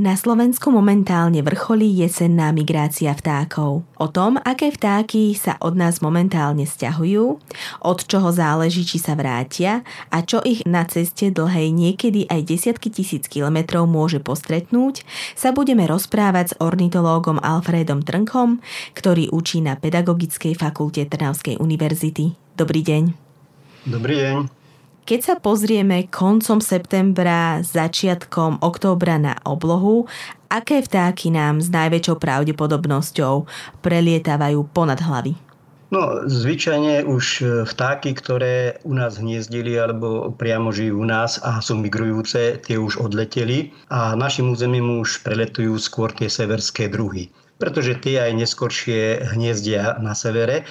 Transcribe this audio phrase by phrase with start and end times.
[0.00, 3.84] Na Slovensku momentálne vrcholí jesenná migrácia vtákov.
[4.00, 7.36] O tom, aké vtáky sa od nás momentálne stiahujú,
[7.84, 12.88] od čoho záleží, či sa vrátia a čo ich na ceste dlhej niekedy aj desiatky
[12.88, 15.04] tisíc kilometrov môže postretnúť,
[15.36, 18.64] sa budeme rozprávať s ornitológom Alfredom Trnkom,
[18.96, 22.32] ktorý učí na Pedagogickej fakulte Trnavskej univerzity.
[22.56, 23.12] Dobrý deň.
[23.84, 24.61] Dobrý deň.
[25.02, 30.06] Keď sa pozrieme koncom septembra, začiatkom októbra na oblohu,
[30.46, 33.42] aké vtáky nám s najväčšou pravdepodobnosťou
[33.82, 35.34] prelietávajú ponad hlavy?
[35.90, 41.58] No, zvyčajne už e, vtáky, ktoré u nás hniezdili alebo priamo žijú u nás a
[41.58, 47.34] sú migrujúce, tie už odleteli a našim územím už preletujú skôr tie severské druhy.
[47.58, 50.62] Pretože tie aj neskoršie hniezdia na severe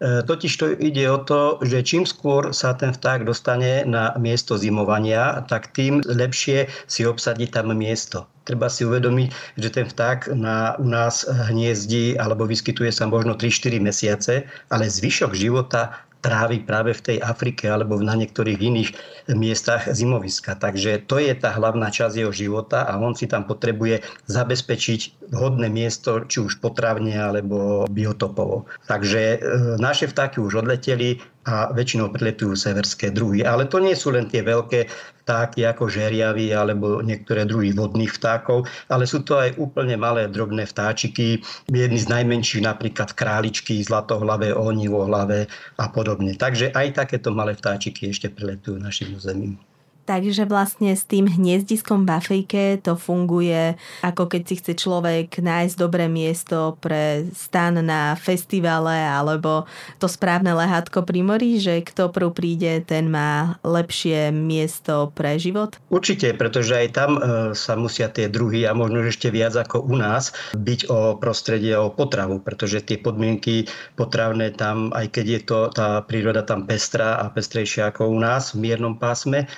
[0.00, 5.42] totiž to ide o to, že čím skôr sa ten vták dostane na miesto zimovania,
[5.50, 8.30] tak tým lepšie si obsadí tam miesto.
[8.46, 9.28] Treba si uvedomiť,
[9.60, 15.36] že ten vták na, u nás hniezdi alebo vyskytuje sa možno 3-4 mesiace, ale zvyšok
[15.36, 18.90] života trávi práve v tej Afrike alebo na niektorých iných
[19.32, 20.58] miestach zimoviska.
[20.58, 25.70] Takže to je tá hlavná časť jeho života a on si tam potrebuje zabezpečiť vhodné
[25.70, 28.66] miesto, či už potravne alebo biotopovo.
[28.90, 29.38] Takže e,
[29.78, 33.40] naše vtáky už odleteli, a väčšinou priletujú severské druhy.
[33.40, 34.84] Ale to nie sú len tie veľké
[35.24, 40.68] vtáky ako žeriavy alebo niektoré druhy vodných vtákov, ale sú to aj úplne malé drobné
[40.68, 45.48] vtáčiky, jedny z najmenších napríklad králičky, zlatohlavé, onivohlavé
[45.80, 46.36] a podobne.
[46.36, 49.67] Takže aj takéto malé vtáčiky ešte priletujú našim územím.
[50.08, 56.08] Takže vlastne s tým hniezdiskom v to funguje ako keď si chce človek nájsť dobré
[56.08, 59.68] miesto pre stan na festivale alebo
[60.00, 65.76] to správne lehátko pri mori, že kto prv príde, ten má lepšie miesto pre život?
[65.90, 67.20] Určite, pretože aj tam e,
[67.52, 71.92] sa musia tie druhy a možno ešte viac ako u nás byť o prostredie, o
[71.92, 73.66] potravu, pretože tie podmienky
[73.98, 78.54] potravné tam, aj keď je to tá príroda tam pestrá a pestrejšia ako u nás
[78.54, 79.50] v miernom pásme,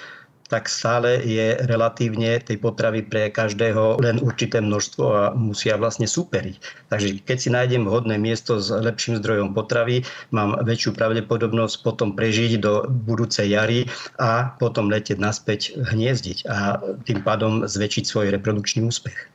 [0.50, 6.90] tak stále je relatívne tej potravy pre každého len určité množstvo a musia vlastne superiť.
[6.90, 10.02] Takže keď si nájdem vhodné miesto s lepším zdrojom potravy,
[10.34, 13.86] mám väčšiu pravdepodobnosť potom prežiť do budúcej jary
[14.18, 19.30] a potom letieť naspäť hniezdiť a tým pádom zväčšiť svoj reprodukčný úspech.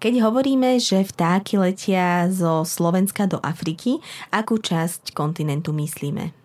[0.00, 4.00] Keď hovoríme, že vtáky letia zo Slovenska do Afriky,
[4.32, 6.39] akú časť kontinentu myslíme?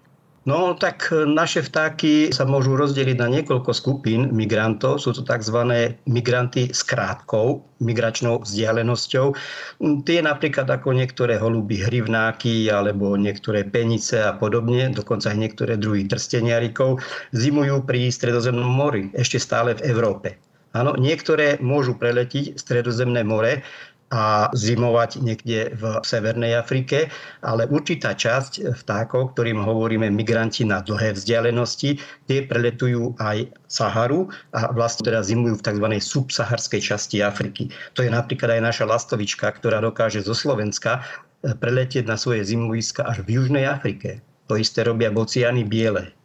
[0.46, 5.02] No tak e, naše vtáky sa môžu rozdeliť na niekoľko skupín migrantov.
[5.02, 5.58] Sú to tzv.
[6.06, 9.34] migranty s krátkou migračnou vzdialenosťou.
[9.82, 15.82] Mm, tie napríklad ako niektoré holuby hrivnáky alebo niektoré penice a podobne, dokonca aj niektoré
[15.82, 17.02] druhy trsteniarikov,
[17.34, 20.38] zimujú pri Stredozemnom mori, ešte stále v Európe.
[20.78, 23.66] Áno, niektoré môžu preletiť Stredozemné more,
[24.16, 27.12] a zimovať niekde v Severnej Afrike,
[27.44, 32.00] ale určitá časť vtákov, ktorým hovoríme migranti na dlhé vzdialenosti,
[32.32, 35.88] tie preletujú aj Saharu a vlastne teda zimujú v tzv.
[36.00, 37.68] subsaharskej časti Afriky.
[38.00, 43.04] To je napríklad aj naša lastovička, ktorá dokáže zo Slovenska eh, preletieť na svoje zimoviska
[43.04, 44.24] až v Južnej Afrike.
[44.48, 46.16] To isté robia bociany biele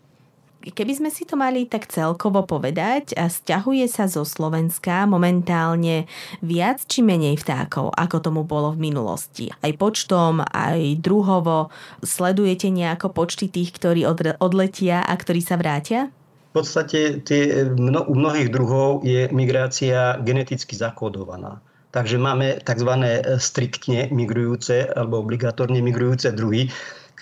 [0.61, 6.05] keby sme si to mali tak celkovo povedať, a stiahuje sa zo Slovenska momentálne
[6.45, 9.49] viac či menej vtákov, ako tomu bolo v minulosti.
[9.49, 11.73] Aj počtom, aj druhovo.
[12.05, 14.05] Sledujete nejako počty tých, ktorí
[14.39, 16.13] odletia a ktorí sa vrátia?
[16.51, 21.63] V podstate tie, mno, u mnohých druhov je migrácia geneticky zakódovaná.
[21.91, 22.91] Takže máme tzv.
[23.39, 26.71] striktne migrujúce alebo obligatórne migrujúce druhy,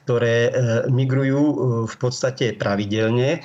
[0.09, 0.51] ktoré e,
[0.89, 3.45] migrujú e, v podstate pravidelne.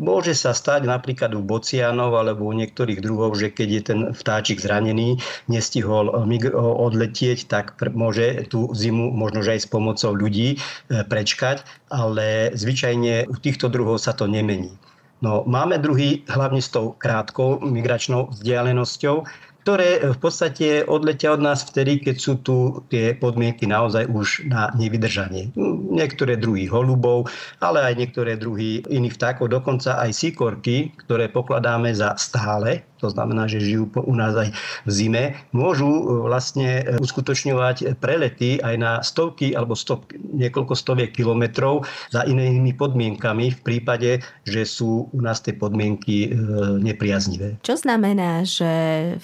[0.00, 4.64] Môže sa stať napríklad u bocianov alebo u niektorých druhov, že keď je ten vtáčik
[4.64, 5.20] zranený,
[5.52, 10.56] nestihol e, odletieť, tak môže tú zimu možno aj s pomocou ľudí
[10.88, 14.72] prečkať, ale zvyčajne u týchto druhov sa to nemení.
[15.20, 19.28] No, máme druhy hlavne s tou krátkou migračnou vzdialenosťou,
[19.62, 24.72] ktoré v podstate odletia od nás vtedy, keď sú tu tie podmienky naozaj už na
[24.74, 25.52] nevydržanie.
[25.90, 27.28] Niektoré druhy holubov,
[27.60, 33.48] ale aj niektoré druhy iných vtákov, dokonca aj síkorky, ktoré pokladáme za stále, to znamená,
[33.48, 34.52] že žijú u nás aj
[34.84, 41.10] v zime, môžu e, vlastne e, uskutočňovať prelety aj na stovky alebo stop, niekoľko stoviek
[41.16, 44.10] kilometrov za inými podmienkami v prípade,
[44.44, 46.28] že sú u nás tie podmienky e,
[46.78, 47.56] nepriaznivé.
[47.64, 48.70] Čo znamená, že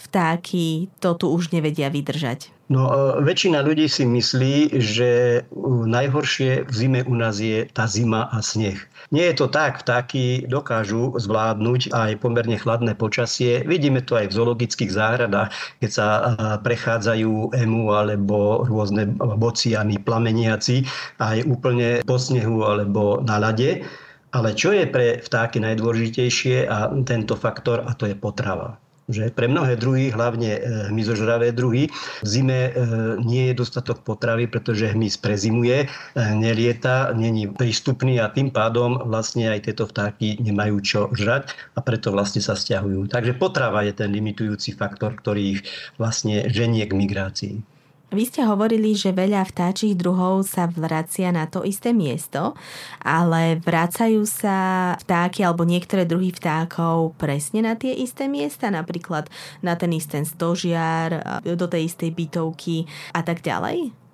[0.09, 2.56] vtáky to tu už nevedia vydržať?
[2.67, 2.91] No,
[3.23, 5.43] väčšina ľudí si myslí, že
[5.87, 8.75] najhoršie v zime u nás je tá zima a sneh.
[9.15, 13.63] Nie je to tak, vtáky dokážu zvládnuť aj pomerne chladné počasie.
[13.63, 16.07] Vidíme to aj v zoologických záhradách, keď sa
[16.59, 20.91] prechádzajú emu alebo rôzne bociany, plameniaci
[21.23, 23.87] aj úplne po snehu alebo na lade.
[24.35, 29.47] Ale čo je pre vtáky najdôležitejšie a tento faktor, a to je potrava že pre
[29.47, 30.61] mnohé druhy, hlavne e,
[30.91, 31.87] hmyzožravé druhy,
[32.23, 32.73] v zime e,
[33.23, 35.89] nie je dostatok potravy, pretože hmyz prezimuje, e,
[36.35, 42.11] nelieta, není prístupný a tým pádom vlastne aj tieto vtáky nemajú čo žrať a preto
[42.11, 43.07] vlastne sa stiahujú.
[43.07, 45.61] Takže potrava je ten limitujúci faktor, ktorý ich
[46.03, 47.76] vlastne ženie k migrácii.
[48.07, 52.55] Vy ste hovorili, že veľa vtáčich druhov sa vracia na to isté miesto,
[53.03, 59.27] ale vracajú sa vtáky alebo niektoré druhy vtákov presne na tie isté miesta, napríklad
[59.59, 64.06] na ten istý stožiar, do tej istej bytovky a tak ďalej?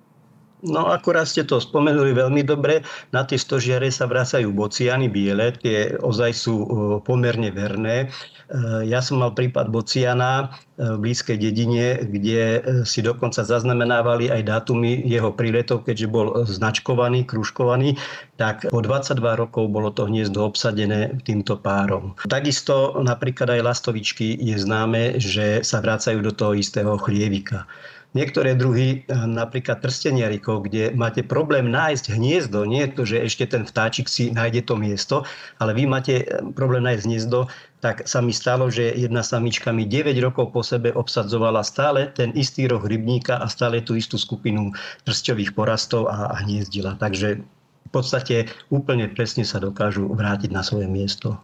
[0.63, 2.87] No akurát ste to spomenuli veľmi dobre.
[3.11, 6.67] Na tie stožiare sa vracajú bociany biele, tie ozaj sú e,
[7.03, 8.07] pomerne verné.
[8.07, 14.41] E, ja som mal prípad bociana e, v blízkej dedine, kde si dokonca zaznamenávali aj
[14.47, 17.99] dátumy jeho príletov, keďže bol značkovaný, kružkovaný,
[18.39, 22.15] tak po 22 rokov bolo to hniezdo obsadené týmto párom.
[22.23, 27.67] Takisto napríklad aj lastovičky je známe, že sa vracajú do toho istého chlievika.
[28.13, 33.45] Niektoré druhy, eh, napríklad trsteniarikov, kde máte problém nájsť hniezdo, nie je to, že ešte
[33.49, 35.15] ten vtáčik si nájde to miesto,
[35.57, 37.49] ale vy máte eh, problém nájsť hniezdo,
[37.81, 42.31] tak sa mi stalo, že jedna samička mi 9 rokov po sebe obsadzovala stále ten
[42.31, 44.71] istý roh rybníka a stále tú istú skupinu
[45.03, 46.95] trsťových porastov a, hniezdila.
[46.95, 51.35] Takže v podstate úplne presne sa dokážu vrátiť na svoje miesto.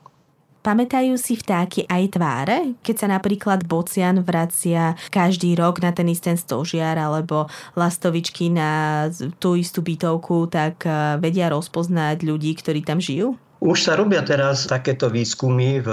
[0.60, 2.58] Pamätajú si vtáky aj tváre?
[2.84, 7.48] Keď sa napríklad bocian vracia každý rok na ten istý stožiar alebo
[7.80, 9.08] lastovičky na
[9.40, 13.40] tú istú bytovku, tak eh, vedia rozpoznať ľudí, ktorí tam žijú?
[13.60, 15.90] Už sa robia teraz takéto výskumy v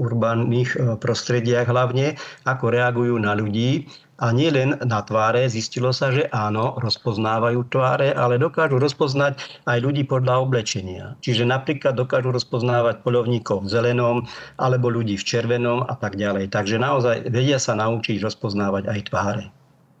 [0.00, 2.16] urbánnych eh, prostrediach hlavne,
[2.48, 3.84] ako reagujú na ľudí
[4.16, 9.36] a nie len na tváre, zistilo sa, že áno, rozpoznávajú tváre, ale dokážu rozpoznať
[9.68, 11.20] aj ľudí podľa oblečenia.
[11.20, 14.16] Čiže napríklad dokážu rozpoznávať polovníkov v zelenom
[14.56, 16.48] alebo ľudí v červenom a tak ďalej.
[16.48, 19.44] Takže naozaj vedia sa naučiť rozpoznávať aj tváre.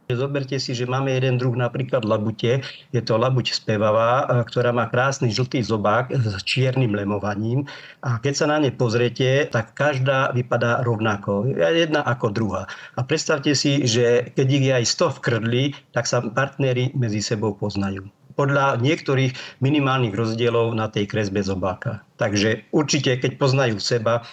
[0.06, 2.62] Zoberte si, že máme jeden druh napríklad labute.
[2.94, 7.66] Je to labuť spevavá, e, ktorá má krásny žltý zobák s čiernym lemovaním.
[8.06, 11.50] A keď sa na ne pozriete, tak každá vypadá rovnako.
[11.58, 12.62] Jedna ako druhá.
[12.94, 17.18] A predstavte si, že keď ich je aj 100 v krdli, tak sa partnery medzi
[17.18, 18.06] sebou poznajú
[18.36, 22.04] podľa niektorých minimálnych rozdielov na tej kresbe zobáka.
[22.20, 24.28] Takže určite, keď poznajú seba,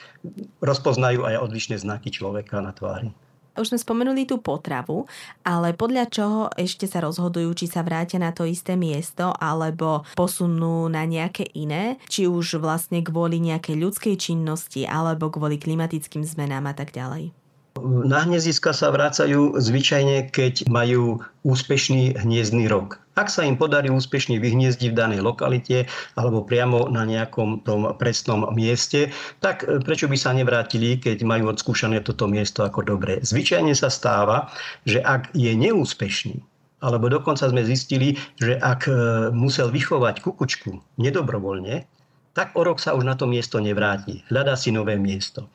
[0.59, 3.15] rozpoznajú aj odlišné znaky človeka na tvári.
[3.53, 5.05] Už sme spomenuli tú potravu,
[5.45, 10.89] ale podľa čoho ešte sa rozhodujú, či sa vrátia na to isté miesto, alebo posunú
[10.89, 16.73] na nejaké iné, či už vlastne kvôli nejakej ľudskej činnosti, alebo kvôli klimatickým zmenám a
[16.73, 17.42] tak ďalej.
[17.81, 23.01] Na hniezdiska sa vrácajú zvyčajne, keď majú úspešný hniezdný rok.
[23.17, 28.45] Ak sa im podarí úspešne vyhniezdiť v danej lokalite alebo priamo na nejakom tom presnom
[28.53, 29.09] mieste,
[29.41, 33.21] tak e, prečo by sa nevrátili, keď majú odskúšané toto miesto ako dobré.
[33.25, 34.53] Zvyčajne sa stáva,
[34.85, 36.41] že ak je neúspešný,
[36.81, 38.93] alebo dokonca sme zistili, že ak e,
[39.33, 41.89] musel vychovať kukučku nedobrovoľne,
[42.37, 44.25] tak o rok sa už na to miesto nevráti.
[44.29, 45.49] Hľadá si nové miesto.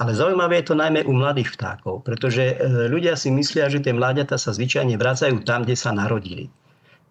[0.00, 3.92] Ale zaujímavé je to najmä u mladých vtákov, pretože e, ľudia si myslia, že tie
[3.92, 6.48] mláďata sa zvyčajne vracajú tam, kde sa narodili.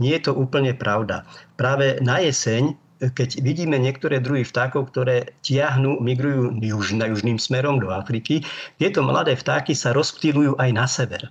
[0.02, 1.28] Nie je to úplne pravda.
[1.60, 7.78] Práve na jeseň e, keď vidíme niektoré druhy vtákov, ktoré tiahnu, migrujú juž, južným smerom
[7.82, 8.42] do Afriky,
[8.82, 11.30] tieto mladé vtáky sa rozptýlujú aj na sever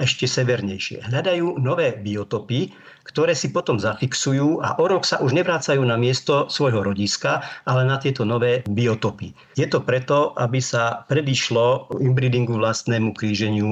[0.00, 1.04] ešte severnejšie.
[1.04, 2.72] Hľadajú nové biotopy,
[3.02, 7.82] ktoré si potom zafixujú a o rok sa už nevracajú na miesto svojho rodiska, ale
[7.82, 9.34] na tieto nové biotopy.
[9.58, 13.68] Je to preto, aby sa predišlo inbreedingu vlastnému kríženiu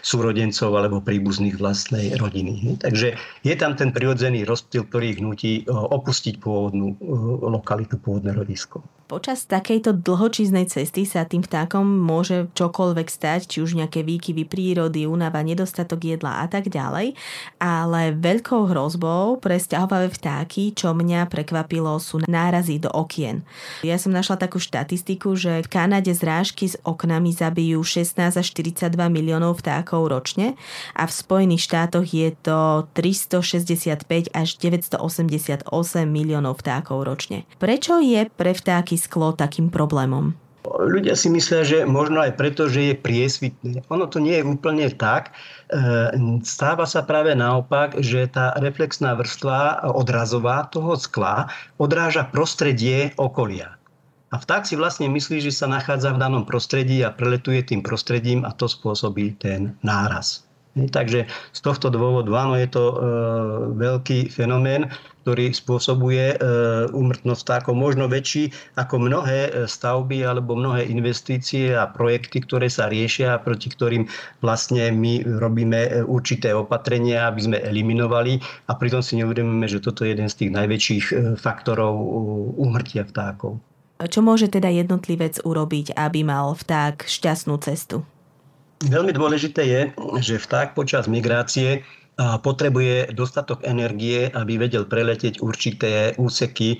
[0.00, 2.78] súrodencov alebo príbuzných vlastnej rodiny.
[2.80, 6.96] Takže je tam ten prirodzený rozptyl, ktorý ich nutí opustiť pôvodnú
[7.42, 8.80] lokalitu, pôvodné rodisko.
[9.06, 15.06] Počas takejto dlhočíznej cesty sa tým vtákom môže čokoľvek stať, či už nejaké výkyvy prírody,
[15.06, 17.14] únava, nedostatok jedla a tak ďalej,
[17.62, 23.46] ale veľkou hrozbou pre stiahovavé vtáky, čo mňa prekvapilo, sú nárazy do okien.
[23.86, 28.90] Ja som našla takú štatistiku, že v Kanade zrážky s oknami zabijú 16 až 42
[29.06, 30.58] miliónov vtákov ročne
[30.98, 34.02] a v Spojených štátoch je to 365
[34.34, 34.98] až 988
[36.10, 37.46] miliónov vtákov ročne.
[37.62, 40.34] Prečo je pre vtáky sklo takým problémom?
[40.66, 43.86] Ľudia si myslia, že možno aj preto, že je priesvitné.
[43.86, 45.30] Ono to nie je úplne tak.
[45.30, 45.82] E,
[46.42, 51.46] stáva sa práve naopak, že tá reflexná vrstva odrazová toho skla
[51.78, 53.78] odráža prostredie okolia.
[54.34, 58.42] A vták si vlastne myslí, že sa nachádza v danom prostredí a preletuje tým prostredím
[58.42, 60.45] a to spôsobí ten náraz.
[60.76, 61.24] Takže
[61.56, 62.96] z tohto dôvodu, áno, je to e,
[63.80, 64.92] veľký fenomén,
[65.26, 66.36] ktorý spôsobuje e,
[66.94, 72.86] úmrtnosť vtákov možno väčší ako mnohé e, stavby alebo mnohé investície a projekty, ktoré sa
[72.86, 74.06] riešia a proti ktorým
[74.38, 78.38] vlastne my robíme e, určité opatrenia, aby sme eliminovali
[78.70, 81.98] a pritom si neuvedomíme, že toto je jeden z tých najväčších e, faktorov
[82.60, 83.58] úmrtia vtákov.
[83.96, 88.04] Čo môže teda jednotlivec urobiť, aby mal vták šťastnú cestu?
[88.84, 89.80] Veľmi dôležité je,
[90.20, 91.80] že vták počas migrácie
[92.16, 96.78] potrebuje dostatok energie, aby vedel preletieť určité úseky e,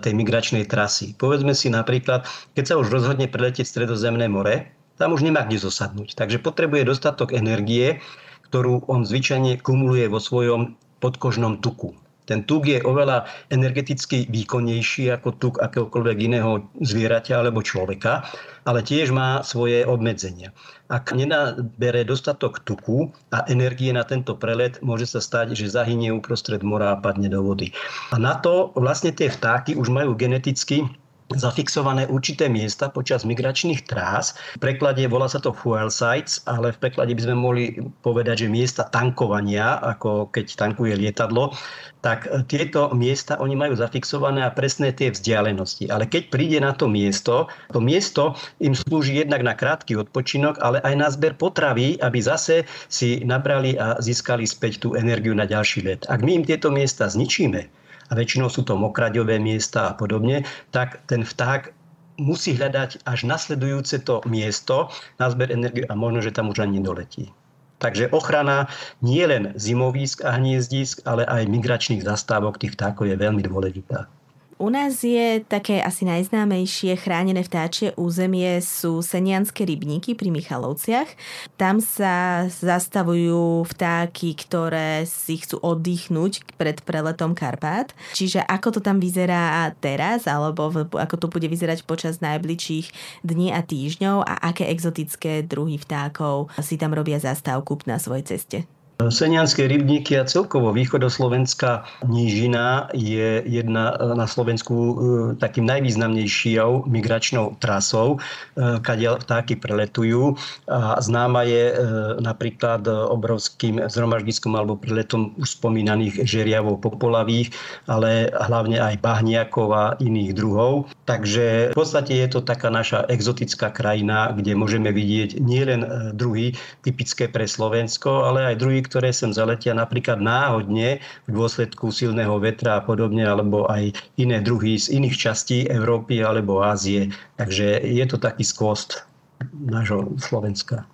[0.00, 1.12] tej migračnej trasy.
[1.20, 2.24] Povedzme si napríklad,
[2.56, 6.16] keď sa už rozhodne preletieť Stredozemné more, tam už nemá kde zosadnúť.
[6.16, 8.00] Takže potrebuje dostatok energie,
[8.48, 11.92] ktorú on zvyčajne kumuluje vo svojom podkožnom tuku.
[12.24, 18.24] Ten tuk je oveľa energeticky výkonnejší ako tuk akéhokoľvek iného zvieraťa alebo človeka,
[18.64, 20.56] ale tiež má svoje obmedzenia.
[20.88, 26.64] Ak nenabere dostatok tuku a energie na tento prelet, môže sa stať, že zahynie uprostred
[26.64, 27.76] mora a padne do vody.
[28.12, 30.88] A na to vlastne tie vtáky už majú geneticky
[31.32, 34.36] zafixované určité miesta počas migračných trás.
[34.60, 37.64] V preklade volá sa to fuel sites, ale v preklade by sme mohli
[38.04, 41.56] povedať, že miesta tankovania, ako keď tankuje lietadlo,
[42.04, 45.88] tak tieto miesta oni majú zafixované a presné tie vzdialenosti.
[45.88, 50.84] Ale keď príde na to miesto, to miesto im slúži jednak na krátky odpočinok, ale
[50.84, 55.80] aj na zber potravy, aby zase si nabrali a získali späť tú energiu na ďalší
[55.88, 56.04] let.
[56.12, 60.44] Ak my im tieto miesta zničíme, a väčšinou sú to mokraďové miesta a podobne,
[60.74, 61.72] tak ten vták
[62.18, 66.78] musí hľadať až nasledujúce to miesto na zber energie a možno, že tam už ani
[66.78, 67.34] doletí.
[67.82, 68.70] Takže ochrana
[69.02, 74.06] nie len zimovísk a hniezdisk, ale aj migračných zastávok tých vtákov je veľmi dôležitá.
[74.54, 81.10] U nás je také asi najznámejšie chránené vtáčie územie sú Senianské rybníky pri Michalovciach.
[81.58, 87.90] Tam sa zastavujú vtáky, ktoré si chcú oddychnúť pred preletom Karpát.
[88.14, 93.58] Čiže ako to tam vyzerá teraz, alebo ako to bude vyzerať počas najbližších dní a
[93.58, 98.58] týždňov a aké exotické druhy vtákov si tam robia zastávku na svojej ceste?
[98.94, 104.94] Senianské rybníky a celkovo východoslovenská nížina je jedna e, na Slovensku e,
[105.34, 108.22] takým najvýznamnejšou migračnou trasou,
[108.54, 110.38] e, kade vtáky preletujú.
[110.70, 111.74] A známa je
[112.22, 117.50] napríklad obrovským zhromaždiskom alebo preletom už spomínaných žeriavov popolavých,
[117.90, 120.86] ale hlavne aj bahniakov a iných druhov.
[121.04, 125.80] Takže v podstate je to taká naša exotická krajina, kde môžeme vidieť nielen
[126.14, 126.54] druhy
[126.86, 132.78] typické pre Slovensko, ale aj druhy, ktoré sem zaletia napríklad náhodne v dôsledku silného vetra
[132.78, 137.08] a podobne, alebo aj iné druhy z iných častí Európy alebo Ázie.
[137.40, 139.08] Takže je to taký skvost
[139.50, 140.84] nášho Slovenska.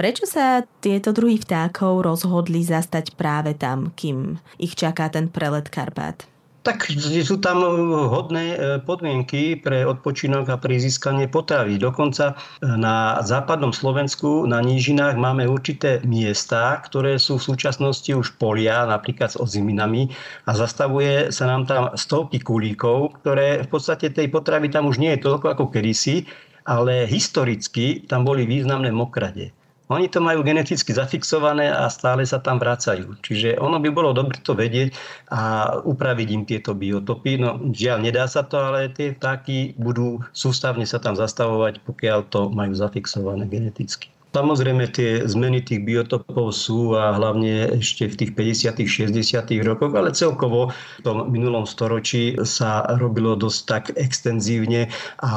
[0.00, 6.29] Prečo sa tieto druhy vtákov rozhodli zastať práve tam, kým ich čaká ten prelet Karpát?
[6.60, 6.92] Tak
[7.24, 7.64] sú tam
[8.12, 11.80] hodné e, podmienky pre odpočinok a pri získanie potravy.
[11.80, 18.36] Dokonca e, na západnom Slovensku, na nížinách máme určité miesta, ktoré sú v súčasnosti už
[18.36, 20.12] polia, napríklad s oziminami
[20.44, 25.16] a zastavuje sa nám tam stovky kulíkov, ktoré v podstate tej potravy tam už nie
[25.16, 26.28] je toľko ako kedysi,
[26.68, 29.56] ale historicky tam boli významné mokrade.
[29.90, 33.18] Oni to majú geneticky zafixované a stále sa tam vracajú.
[33.26, 34.94] Čiže ono by bolo dobre to vedieť
[35.34, 37.42] a upraviť im tieto biotopy.
[37.42, 42.54] No žiaľ, nedá sa to, ale tie vtáky budú sústavne sa tam zastavovať, pokiaľ to
[42.54, 44.14] majú zafixované geneticky.
[44.30, 50.14] Samozrejme tie zmeny tých biotopov sú a hlavne ešte v tých 50 60 rokoch, ale
[50.14, 54.86] celkovo v tom minulom storočí sa robilo dosť tak extenzívne
[55.18, 55.32] a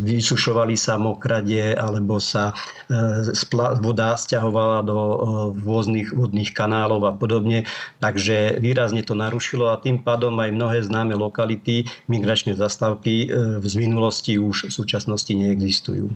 [0.00, 2.56] vysušovali sa mokradie alebo sa
[2.88, 3.36] e,
[3.84, 5.16] voda stiahovala do e,
[5.60, 7.68] rôznych vodných kanálov a podobne.
[8.00, 13.74] Takže výrazne to narušilo a tým pádom aj mnohé známe lokality, migračné zastávky e, z
[13.76, 16.08] minulosti už v súčasnosti neexistujú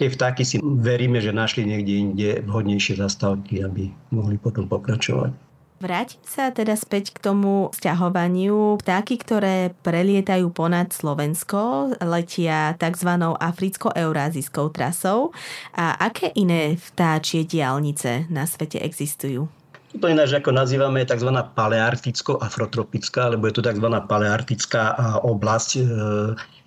[0.00, 5.36] tie vtáky si veríme, že našli niekde inde vhodnejšie zastávky, aby mohli potom pokračovať.
[5.80, 8.76] Vráť sa teda späť k tomu sťahovaniu.
[8.84, 13.10] Vtáky, ktoré prelietajú ponad Slovensko, letia tzv.
[13.40, 15.32] africko-eurázijskou trasou.
[15.72, 19.48] A aké iné vtáčie diálnice na svete existujú?
[19.98, 21.34] To ináč ako nazývame tzv.
[21.34, 23.86] palearkticko-afrotropická, alebo je to tzv.
[24.06, 24.82] palearktická
[25.26, 25.70] oblasť.
[25.74, 25.82] E,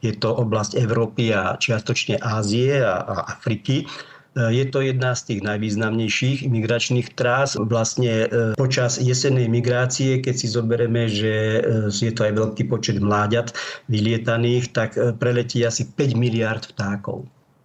[0.04, 3.88] je to oblasť Európy a čiastočne Ázie a, a Afriky.
[3.88, 7.56] E, je to jedna z tých najvýznamnejších migračných trás.
[7.56, 13.56] Vlastne e, počas jesennej migrácie, keď si zoberieme, že je to aj veľký počet mláďat
[13.88, 17.24] vylietaných, tak preletí asi 5 miliard vtákov.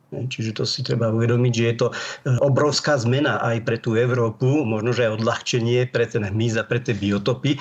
[0.08, 1.94] Čiže to si treba uvedomiť, že je to e,
[2.40, 6.80] obrovská zmena aj pre tú Európu, možno, že aj odľahčenie pre ten hmyz a pre
[6.80, 7.60] tie biotopy.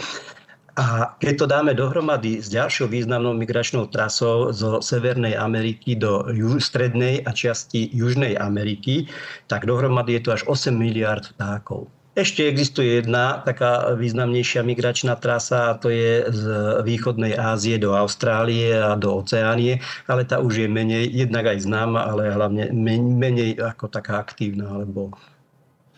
[0.78, 6.22] A keď to dáme dohromady s ďalšou významnou migračnou trasou zo Severnej Ameriky do
[6.62, 9.10] strednej a časti Južnej Ameriky,
[9.50, 11.90] tak dohromady je to až 8 miliard vtákov.
[12.18, 16.44] Ešte existuje jedna taká významnejšia migračná trasa a to je z
[16.82, 19.78] východnej Ázie do Austrálie a do Oceánie,
[20.10, 25.14] ale tá už je menej, jednak aj známa, ale hlavne menej ako taká aktívna alebo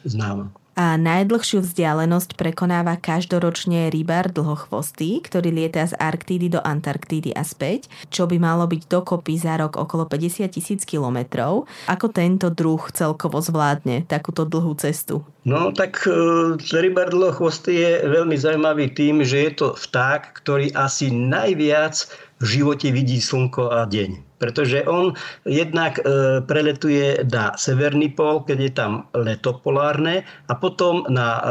[0.04, 7.44] známa a najdlhšiu vzdialenosť prekonáva každoročne rybár dlhochvostý, ktorý lieta z Arktídy do Antarktídy a
[7.44, 11.68] späť, čo by malo byť dokopy za rok okolo 50 tisíc kilometrov.
[11.92, 15.20] Ako tento druh celkovo zvládne takúto dlhú cestu?
[15.44, 21.12] No tak e, rybár dlhochvostý je veľmi zaujímavý tým, že je to vták, ktorý asi
[21.12, 22.08] najviac
[22.40, 28.58] v živote vidí slnko a deň pretože on jednak e, preletuje na severný pól, keď
[28.58, 31.42] je tam leto polárne a potom na e,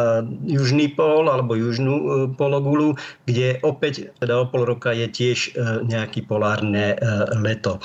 [0.57, 2.97] južný pól alebo južnú e, pologulu,
[3.28, 7.07] kde opäť teda o pol roka je tiež e, nejaký polárne e,
[7.38, 7.78] leto.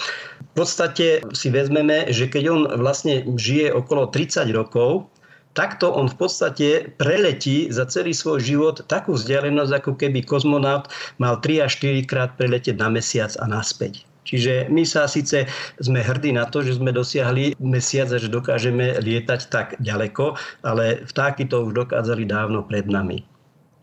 [0.56, 5.10] V podstate si vezmeme, že keď on vlastne žije okolo 30 rokov,
[5.58, 6.68] takto on v podstate
[6.98, 12.30] preletí za celý svoj život takú vzdialenosť, ako keby kozmonaut mal 3 až 4 krát
[12.38, 14.06] preletieť na mesiac a naspäť.
[14.24, 15.46] Čiže my sa síce
[15.80, 21.04] sme hrdí na to, že sme dosiahli mesiac a že dokážeme lietať tak ďaleko, ale
[21.08, 23.28] vtáky to už dokázali dávno pred nami.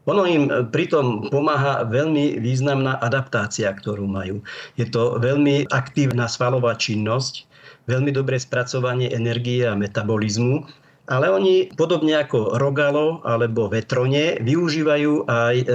[0.08, 4.40] Ono im pritom pomáha veľmi významná adaptácia, ktorú majú.
[4.80, 7.46] Je to veľmi aktívna svalová činnosť,
[7.84, 10.64] veľmi dobré spracovanie energie a metabolizmu,
[11.10, 15.66] ale oni podobne ako rogalo alebo vetrone využívajú aj e,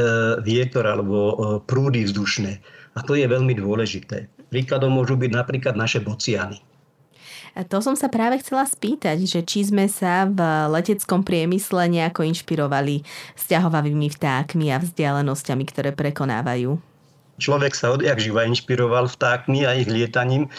[0.41, 1.33] vietor alebo e,
[1.67, 2.51] prúdy vzdušné.
[2.95, 4.31] A to je veľmi dôležité.
[4.49, 6.61] Príkladom môžu byť napríklad naše bociany.
[7.55, 10.43] A to som sa práve chcela spýtať, že či sme sa v
[10.75, 13.07] leteckom priemysle nejako inšpirovali
[13.39, 16.75] sťahovavými vtákmi a vzdialenosťami, ktoré prekonávajú.
[17.39, 20.51] Človek sa odjak živa inšpiroval vtákmi a ich lietaním.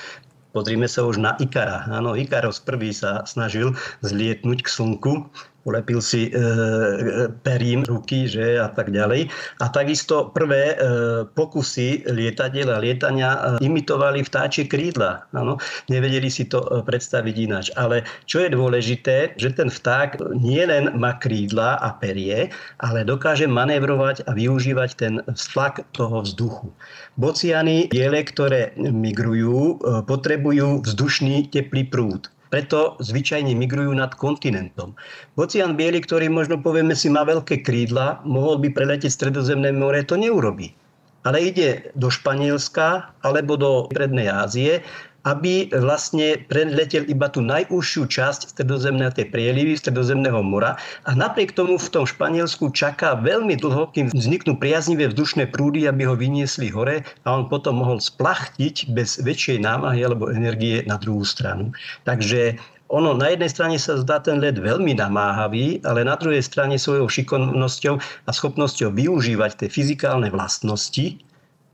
[0.57, 1.85] Pozrime sa už na Ikara.
[1.93, 5.29] Áno, Ikaros prvý sa snažil zlietnúť k slnku
[5.67, 6.33] ulepil si e,
[7.43, 9.27] perím ruky že, a tak ďalej.
[9.61, 10.77] A takisto prvé e,
[11.27, 15.27] pokusy lietadiel a lietania e, imitovali vtáčie krídla.
[15.35, 15.59] Ano,
[15.91, 17.67] nevedeli si to e, predstaviť ináč.
[17.75, 24.23] Ale čo je dôležité, že ten vták nielen má krídla a perie, ale dokáže manévrovať
[24.31, 26.71] a využívať ten vztlak toho vzduchu.
[27.19, 34.95] Bociany, diele, ktoré migrujú, e, potrebujú vzdušný teplý prúd preto zvyčajne migrujú nad kontinentom.
[35.35, 40.15] Bocian biely, ktorý možno povieme si má veľké krídla, mohol by preletieť stredozemné more, to
[40.15, 40.75] neurobí.
[41.27, 44.87] Ale ide do Španielska alebo do Prednej Ázie
[45.27, 51.83] aby vlastne preletel iba tú najúžšiu časť stredozemnej tej prielivy stredozemného mora a napriek tomu
[51.83, 57.03] v tom Španielsku čaká veľmi dlho, kým vzniknú priaznivé vzdušné prúdy, aby ho vyniesli hore
[57.27, 61.75] a on potom mohol splachtiť bez väčšej námahy alebo energie na druhú stranu.
[62.07, 62.55] Takže
[62.87, 67.11] ono na jednej strane sa zdá ten led veľmi namáhavý, ale na druhej strane svojou
[67.11, 71.19] šikovnosťou a schopnosťou využívať tie fyzikálne vlastnosti,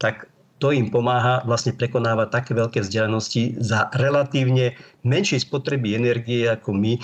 [0.01, 0.32] tak
[0.63, 7.03] to im pomáha vlastne prekonávať také veľké vzdialenosti za relatívne menšej spotreby energie, ako my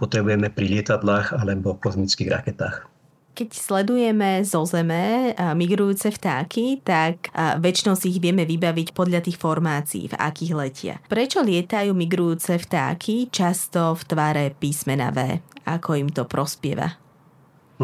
[0.00, 2.88] potrebujeme pri lietadlách alebo kozmických raketách.
[3.34, 10.08] Keď sledujeme zo Zeme migrujúce vtáky, tak väčšinou si ich vieme vybaviť podľa tých formácií,
[10.08, 10.94] v akých letia.
[11.04, 15.44] Prečo lietajú migrujúce vtáky často v tvare písmena V?
[15.66, 17.03] Ako im to prospieva?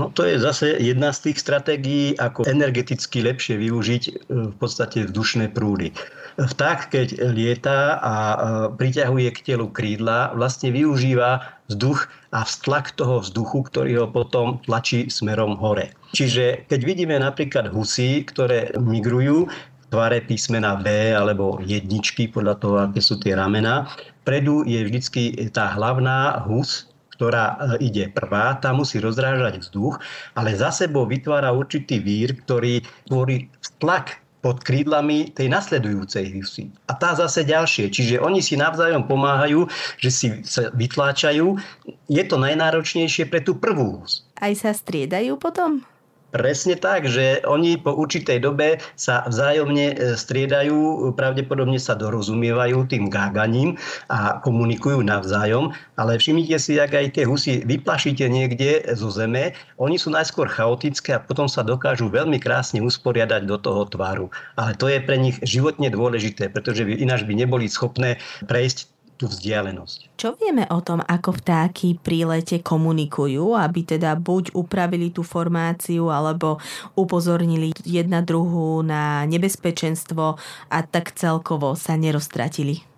[0.01, 4.13] No to je zase jedna z tých stratégií, ako energeticky lepšie využiť e,
[4.49, 5.93] v podstate vzdušné prúdy.
[6.41, 8.37] Vták, keď lieta a e,
[8.81, 15.13] priťahuje k telu krídla, vlastne využíva vzduch a vztlak toho vzduchu, ktorý ho potom tlačí
[15.13, 15.93] smerom hore.
[16.17, 19.53] Čiže keď vidíme napríklad husy, ktoré migrujú,
[19.91, 23.91] tvare písmena B alebo jedničky podľa toho, aké sú tie ramena.
[24.23, 26.90] Predu je vždycky tá hlavná hus,
[27.21, 30.01] ktorá e, ide prvá, tá musí rozrážať vzduch,
[30.33, 36.73] ale za sebou vytvára určitý vír, ktorý tvorí tlak pod krídlami tej nasledujúcej husy.
[36.89, 37.93] A tá zase ďalšie.
[37.93, 39.69] Čiže oni si navzájom pomáhajú,
[40.01, 41.61] že si sa vytláčajú.
[42.09, 44.25] Je to najnáročnejšie pre tú prvú hus.
[44.41, 45.85] Aj sa striedajú potom?
[46.31, 53.11] Presne tak, že oni po určitej dobe sa vzájomne e, striedajú, pravdepodobne sa dorozumievajú tým
[53.11, 53.75] gáganím
[54.07, 59.99] a komunikujú navzájom, ale všimnite si, ak aj tie husy vyplašíte niekde zo zeme, oni
[59.99, 64.31] sú najskôr chaotické a potom sa dokážu veľmi krásne usporiadať do toho tváru.
[64.55, 69.29] Ale to je pre nich životne dôležité, pretože by, ináč by neboli schopné prejsť tú
[69.29, 70.17] vzdialenosť.
[70.17, 76.09] Čo vieme o tom, ako vtáky pri lete komunikujú, aby teda buď upravili tú formáciu,
[76.09, 76.57] alebo
[76.97, 80.41] upozornili jedna druhú na nebezpečenstvo
[80.73, 82.89] a tak celkovo sa neroztratili?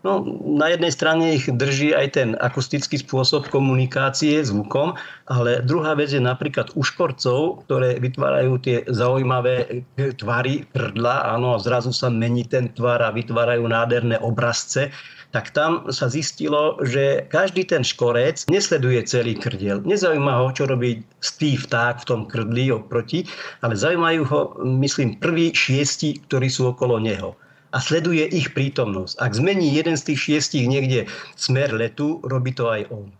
[0.00, 0.24] No,
[0.56, 4.96] na jednej strane ich drží aj ten akustický spôsob komunikácie zvukom,
[5.28, 9.84] ale druhá vec je napríklad u škorcov, ktoré vytvárajú tie zaujímavé
[10.16, 14.88] tvary prdla, áno, a zrazu sa mení ten tvar a vytvárajú nádherné obrazce
[15.30, 19.78] tak tam sa zistilo, že každý ten škorec nesleduje celý krdiel.
[19.86, 23.30] Nezaujíma ho, čo robí stý vták v tom krdli oproti,
[23.62, 24.40] ale zaujímajú ho,
[24.82, 27.38] myslím, prví šiesti, ktorí sú okolo neho
[27.70, 29.22] a sleduje ich prítomnosť.
[29.22, 31.06] Ak zmení jeden z tých šiestich niekde
[31.38, 33.14] smer letu, robí to aj on.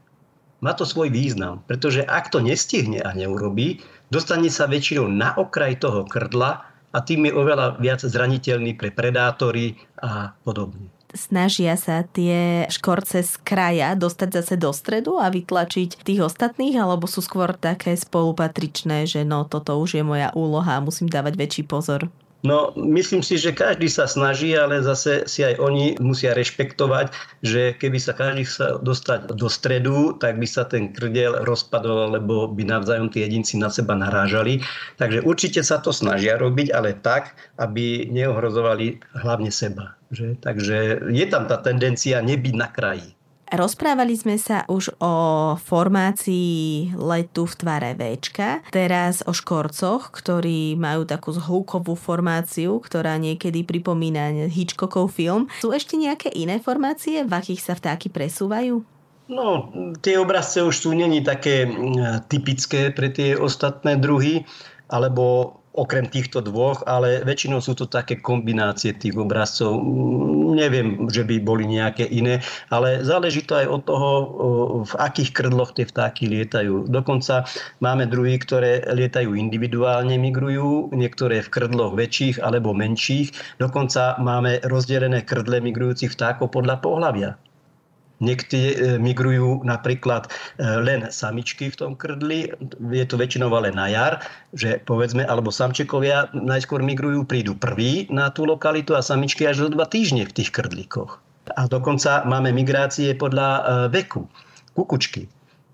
[0.60, 5.78] Má to svoj význam, pretože ak to nestihne a neurobí, dostane sa väčšinou na okraj
[5.78, 12.66] toho krdla a tým je oveľa viac zraniteľný pre predátory a podobne snažia sa tie
[12.70, 17.94] škorce z kraja dostať zase do stredu a vytlačiť tých ostatných, alebo sú skôr také
[17.98, 22.08] spolupatričné, že no toto už je moja úloha a musím dávať väčší pozor?
[22.40, 27.12] No, myslím si, že každý sa snaží, ale zase si aj oni musia rešpektovať,
[27.44, 32.48] že keby sa každý sa dostať do stredu, tak by sa ten krdiel rozpadol, lebo
[32.48, 34.64] by navzájom tí jedinci na seba narážali.
[34.96, 40.00] Takže určite sa to snažia robiť, ale tak, aby neohrozovali hlavne seba.
[40.08, 40.40] Že?
[40.40, 40.76] Takže
[41.12, 43.19] je tam tá tendencia nebyť na kraji.
[43.50, 45.14] Rozprávali sme sa už o
[45.58, 48.22] formácii letu v tvare V,
[48.70, 55.50] teraz o škorcoch, ktorí majú takú zhlukovú formáciu, ktorá niekedy pripomína Hitchcockov film.
[55.58, 58.86] Sú ešte nejaké iné formácie, v akých sa vtáky presúvajú?
[59.30, 59.70] No,
[60.02, 61.66] tie obrazce už sú není také
[62.30, 64.46] typické pre tie ostatné druhy,
[64.90, 69.78] alebo okrem týchto dvoch, ale väčšinou sú to také kombinácie tých obrazcov.
[70.50, 72.42] Neviem, že by boli nejaké iné,
[72.74, 74.10] ale záleží to aj od toho,
[74.82, 76.90] v akých krdloch tie vtáky lietajú.
[76.90, 77.46] Dokonca
[77.78, 83.60] máme druhy, ktoré lietajú individuálne, migrujú, niektoré v krdloch väčších alebo menších.
[83.62, 87.30] Dokonca máme rozdelené krdle migrujúcich vtákov podľa pohľavia.
[88.20, 92.52] Niekty e, migrujú napríklad e, len samičky v tom krdli,
[92.92, 94.20] je to väčšinou ale na jar,
[94.52, 99.80] že povedzme, alebo samčekovia najskôr migrujú, prídu prví na tú lokalitu a samičky až do
[99.80, 101.16] dva týždne v tých krdlíkoch.
[101.56, 104.28] A dokonca máme migrácie podľa e, veku.
[104.76, 105.24] Kukučky.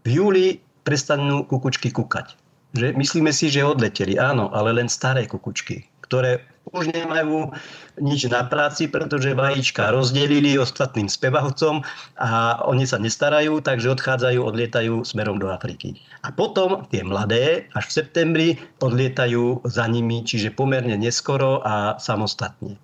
[0.06, 2.38] V júli prestanú kukučky kukať.
[2.78, 7.54] Že myslíme si, že odleteli, áno, ale len staré kukučky, ktoré už nemajú
[8.02, 11.86] nič na práci, pretože vajíčka rozdelili ostatným spevavcom
[12.18, 15.94] a oni sa nestarajú, takže odchádzajú, odlietajú smerom do Afriky.
[16.26, 18.48] A potom tie mladé až v septembri
[18.82, 22.76] odlietajú za nimi, čiže pomerne neskoro a samostatne.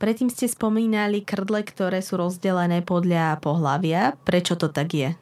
[0.00, 4.16] Predtým ste spomínali krdle, ktoré sú rozdelené podľa pohlavia.
[4.24, 5.12] Prečo to tak je?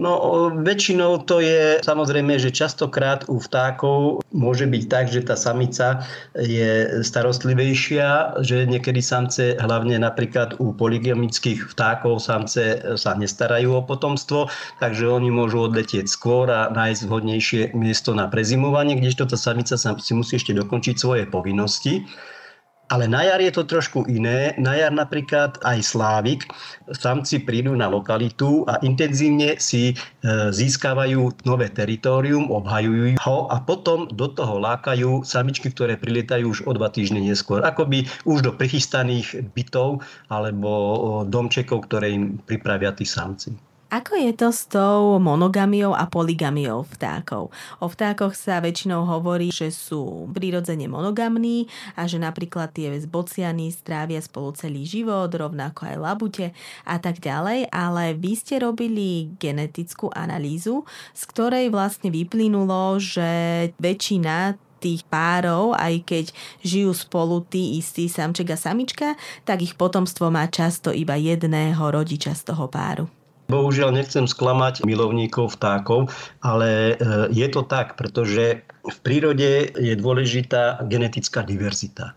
[0.00, 6.08] No väčšinou to je samozrejme, že častokrát u vtákov môže byť tak, že tá samica
[6.32, 14.48] je starostlivejšia, že niekedy samce, hlavne napríklad u polygamických vtákov, samce sa nestarajú o potomstvo,
[14.80, 20.12] takže oni môžu odletieť skôr a nájsť vhodnejšie miesto na prezimovanie, kdežto tá samica si
[20.16, 22.08] musí ešte dokončiť svoje povinnosti.
[22.90, 24.50] Ale na jar je to trošku iné.
[24.58, 26.50] Na jar napríklad aj slávik,
[26.90, 29.94] samci prídu na lokalitu a intenzívne si e,
[30.50, 36.74] získavajú nové teritorium, obhajujú ho a potom do toho lákajú samičky, ktoré priletajú už o
[36.74, 37.62] dva týždne neskôr.
[37.62, 43.69] Akoby už do prichystaných bytov alebo domčekov, ktoré im pripravia tí samci.
[43.90, 47.50] Ako je to s tou monogamiou a poligamiou vtákov?
[47.82, 51.66] O vtákoch sa väčšinou hovorí, že sú prirodzene monogamní
[51.98, 56.46] a že napríklad tie zbociany strávia spolu celý život, rovnako aj labute
[56.86, 64.54] a tak ďalej, ale vy ste robili genetickú analýzu, z ktorej vlastne vyplynulo, že väčšina
[64.78, 66.24] tých párov, aj keď
[66.62, 72.38] žijú spolu tí istí samček a samička, tak ich potomstvo má často iba jedného rodiča
[72.38, 73.19] z toho páru.
[73.50, 80.86] Bohužiaľ nechcem sklamať milovníkov vtákov, ale e, je to tak, pretože v prírode je dôležitá
[80.86, 82.14] genetická diverzita.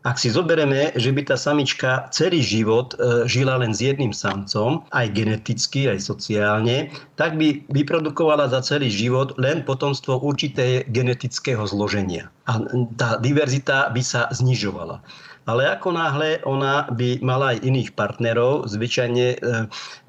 [0.00, 4.88] Ak si zoberieme, že by tá samička celý život e, žila len s jedným samcom,
[4.96, 6.88] aj geneticky, aj sociálne,
[7.20, 12.32] tak by vyprodukovala za celý život len potomstvo určité genetického zloženia.
[12.48, 12.64] A
[12.96, 15.04] tá diverzita by sa znižovala
[15.48, 19.48] ale ako náhle ona by mala aj iných partnerov, zvyčajne e, e,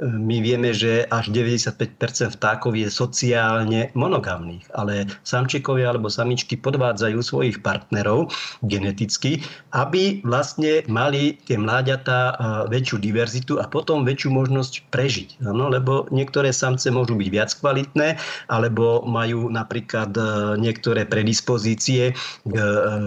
[0.03, 7.57] my vieme, že až 95% vtákov je sociálne monogamných, ale samčekovia alebo samičky podvádzajú svojich
[7.63, 8.31] partnerov
[8.67, 9.41] geneticky,
[9.71, 12.33] aby vlastne mali tie mláďatá e,
[12.69, 15.29] väčšiu diverzitu a potom väčšiu možnosť prežiť.
[15.47, 18.19] Ano, lebo niektoré samce môžu byť viac kvalitné,
[18.51, 20.13] alebo majú napríklad
[20.59, 22.13] niektoré predispozície
[22.45, 22.55] k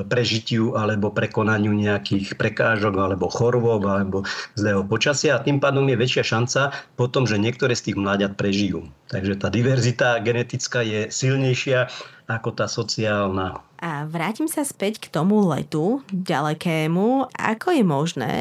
[0.09, 4.23] prežitiu alebo prekonaniu nejakých nejakých prekážok alebo chorôb alebo
[4.55, 6.61] zlého počasia a tým pádom je väčšia šanca
[6.95, 8.87] potom, že niektoré z tých mláďat prežijú.
[9.11, 11.91] Takže tá diverzita genetická je silnejšia
[12.31, 13.61] ako tá sociálna.
[13.85, 17.29] A vrátim sa späť k tomu letu ďalekému.
[17.37, 18.35] Ako je možné,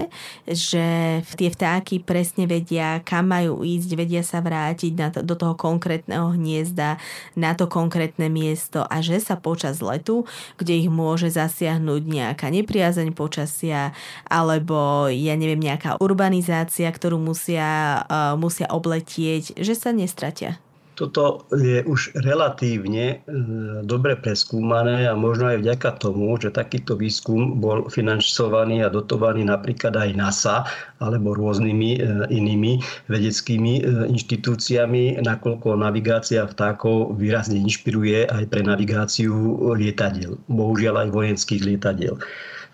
[0.48, 5.52] že tie vtáky presne vedia, kam majú ísť, vedia sa vrátiť na to, do toho
[5.60, 6.96] konkrétneho hniezda,
[7.36, 10.24] na to konkrétne miesto a že sa počas letu,
[10.56, 13.92] kde ich môže zasiahnuť nejaká nepriazeň počasia
[14.32, 20.63] alebo ja neviem, nejaká urbanizácia, ktorú musia, uh, musia obletieť, že sa nestratia?
[20.94, 23.36] Toto je už relatívne e,
[23.82, 29.98] dobre preskúmané a možno aj vďaka tomu, že takýto výskum bol financovaný a dotovaný napríklad
[29.98, 30.56] aj NASA
[31.02, 32.78] alebo rôznymi e, inými
[33.10, 39.34] vedeckými e, inštitúciami, nakoľko navigácia vtákov výrazne inšpiruje aj pre navigáciu
[39.74, 42.22] lietadiel, bohužiaľ aj vojenských lietadiel.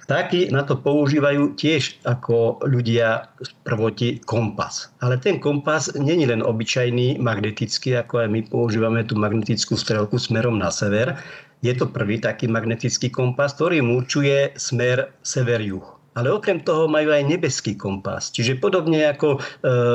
[0.09, 4.89] Vtáky na to používajú tiež ako ľudia z prvoti kompas.
[5.05, 10.57] Ale ten kompas není len obyčajný magnetický, ako aj my používame tú magnetickú strelku smerom
[10.57, 11.13] na sever.
[11.61, 17.23] Je to prvý taký magnetický kompas, ktorý určuje smer sever-juh ale okrem toho majú aj
[17.23, 18.27] nebeský kompas.
[18.35, 19.39] Čiže podobne ako e,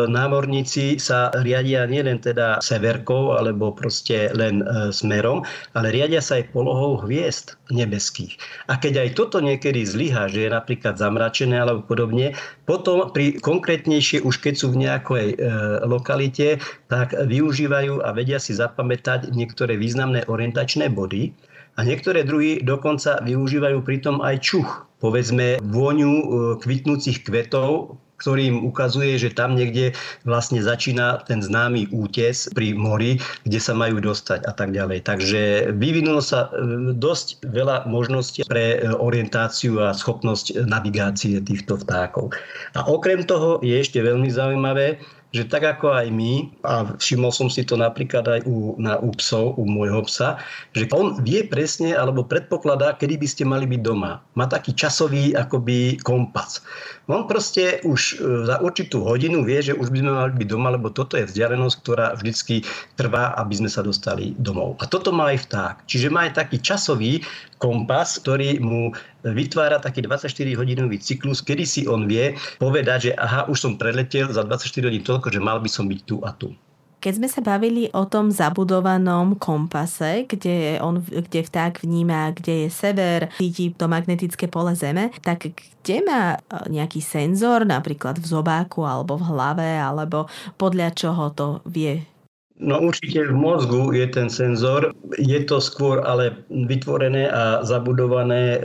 [0.09, 5.45] námorníci sa riadia nielen teda severkou alebo proste len e, smerom,
[5.77, 8.41] ale riadia sa aj polohou hviezd nebeských.
[8.73, 12.33] A keď aj toto niekedy zlyha, že je napríklad zamračené alebo podobne,
[12.65, 15.37] potom pri konkrétnejšie, už keď sú v nejakej e,
[15.85, 16.57] lokalite,
[16.89, 21.37] tak využívajú a vedia si zapamätať niektoré významné orientačné body,
[21.75, 26.25] a niektoré druhy dokonca využívajú pritom aj čuch, povedzme vôňu e,
[26.63, 33.19] kvitnúcich kvetov, ktorý im ukazuje, že tam niekde vlastne začína ten známy útes pri mori,
[33.43, 35.03] kde sa majú dostať a tak ďalej.
[35.05, 35.43] Takže
[35.75, 42.33] vyvinulo sa e, dosť veľa možností pre e, orientáciu a schopnosť navigácie týchto vtákov.
[42.79, 45.03] A okrem toho je ešte veľmi zaujímavé,
[45.35, 49.11] že tak ako aj my, a všimol som si to napríklad aj u, na, u
[49.19, 50.39] psov, u môjho psa,
[50.79, 54.23] že on vie presne alebo predpokladá, kedy by ste mali byť doma.
[54.39, 56.63] Má taký časový akoby kompas.
[57.05, 60.73] On proste už e, za určitú hodinu vie, že už by sme mali byť doma,
[60.73, 62.65] lebo toto je vzdialenosť, ktorá vždycky
[62.97, 64.81] trvá, aby sme sa dostali domov.
[64.81, 65.77] A toto má aj vták.
[65.85, 67.21] Čiže má aj taký časový
[67.61, 73.57] kompas, ktorý mu vytvára taký 24-hodinový cyklus, kedy si on vie povedať, že aha, už
[73.61, 76.57] som preletel za 24 hodín toľko, že mal by som byť tu a tu.
[77.05, 82.69] Keď sme sa bavili o tom zabudovanom kompase, kde, on, kde vták vníma, kde je
[82.73, 88.89] sever, cíti to magnetické pole Zeme, tak kde má e, nejaký senzor, napríklad v zobáku
[88.89, 92.09] alebo v hlave, alebo podľa čoho to vie
[92.55, 94.95] No určite v mozgu je ten senzor.
[95.19, 98.59] Je to skôr ale vytvorené a zabudované e,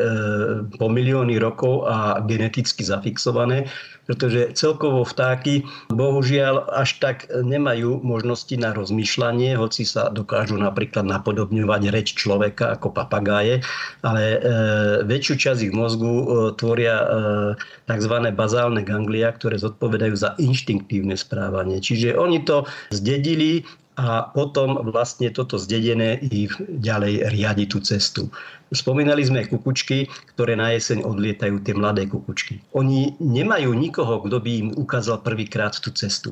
[0.78, 3.66] po milióny rokov a geneticky zafixované.
[4.10, 11.82] Pretože celkovo vtáky bohužiaľ až tak nemajú možnosti na rozmýšľanie, hoci sa dokážu napríklad napodobňovať
[11.94, 13.62] reč človeka ako papagáje,
[14.02, 14.38] ale e,
[15.06, 16.26] väčšiu časť ich mozgu e,
[16.58, 17.06] tvoria e,
[17.86, 18.16] tzv.
[18.34, 21.78] bazálne ganglia, ktoré zodpovedajú za inštinktívne správanie.
[21.78, 23.62] Čiže oni to zdedili
[24.00, 28.32] a potom vlastne toto zdedené ich ďalej riadi tú cestu.
[28.72, 32.64] Spomínali sme kukučky, ktoré na jeseň odlietajú tie mladé kukučky.
[32.72, 36.32] Oni nemajú nikoho, kto by im ukázal prvýkrát tú cestu.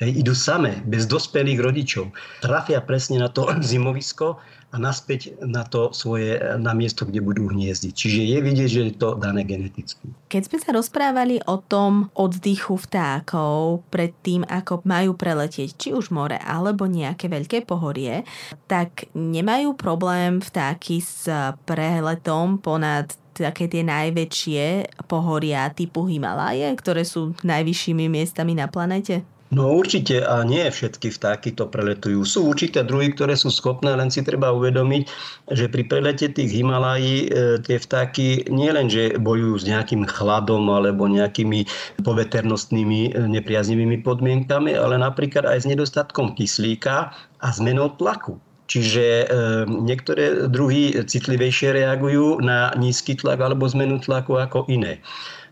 [0.00, 2.08] Idú same, bez dospelých rodičov.
[2.40, 4.40] Trafia presne na to zimovisko
[4.72, 7.92] a naspäť na to svoje, na miesto, kde budú hniezdiť.
[7.92, 10.08] Čiže je vidieť, že je to dané geneticky.
[10.32, 16.14] Keď sme sa rozprávali o tom oddychu vtákov pred tým, ako majú preletieť či už
[16.14, 18.24] more alebo nejaké veľké pohorie,
[18.70, 21.28] tak nemajú problém vtáky s
[21.68, 24.64] preletom ponad také tie najväčšie
[25.08, 29.39] pohoria typu Himalaje, ktoré sú najvyššími miestami na planete?
[29.50, 32.22] No určite a nie všetky vtáky to preletujú.
[32.22, 35.02] Sú určité druhy, ktoré sú schopné, len si treba uvedomiť,
[35.50, 41.10] že pri prelete tých Himalají e, tie vtáky nielen, že bojujú s nejakým chladom alebo
[41.10, 41.66] nejakými
[42.06, 47.10] poveternostnými e, nepriaznivými podmienkami, ale napríklad aj s nedostatkom kyslíka
[47.42, 48.38] a zmenou tlaku.
[48.70, 49.26] Čiže e,
[49.66, 55.02] niektoré druhy citlivejšie reagujú na nízky tlak alebo zmenu tlaku ako iné.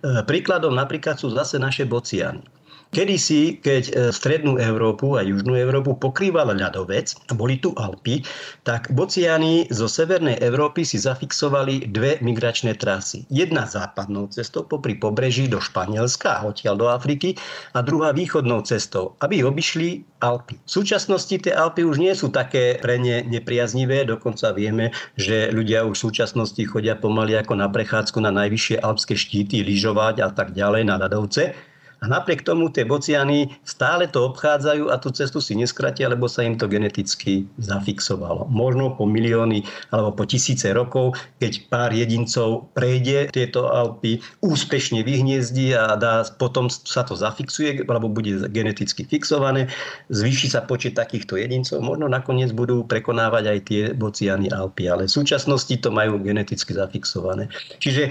[0.06, 2.46] E, príkladom napríklad sú zase naše bociany.
[2.88, 8.24] Kedysi, keď e, strednú Európu a južnú Európu pokrýval ľadovec, boli tu Alpy,
[8.64, 13.28] tak bociani zo severnej Európy si zafixovali dve migračné trasy.
[13.28, 17.36] Jedna západnou cestou popri pobreží do Španielska a odtiaľ do Afriky
[17.76, 20.56] a druhá východnou cestou, aby obišli Alpy.
[20.64, 25.84] V súčasnosti tie Alpy už nie sú také pre ne nepriaznivé, dokonca vieme, že ľudia
[25.84, 30.56] už v súčasnosti chodia pomaly ako na prechádzku na najvyššie alpské štíty, lyžovať a tak
[30.56, 31.67] ďalej na ľadovce.
[31.98, 36.46] A napriek tomu tie bociany stále to obchádzajú a tú cestu si neskratia, lebo sa
[36.46, 38.46] im to geneticky zafixovalo.
[38.46, 45.74] Možno po milióny alebo po tisíce rokov, keď pár jedincov prejde tieto Alpy, úspešne vyhniezdí
[45.74, 49.66] a dá, potom sa to zafixuje, alebo bude geneticky fixované,
[50.14, 55.16] zvýši sa počet takýchto jedincov, možno nakoniec budú prekonávať aj tie bociany Alpy, ale v
[55.18, 57.50] súčasnosti to majú geneticky zafixované.
[57.82, 58.10] Čiže e,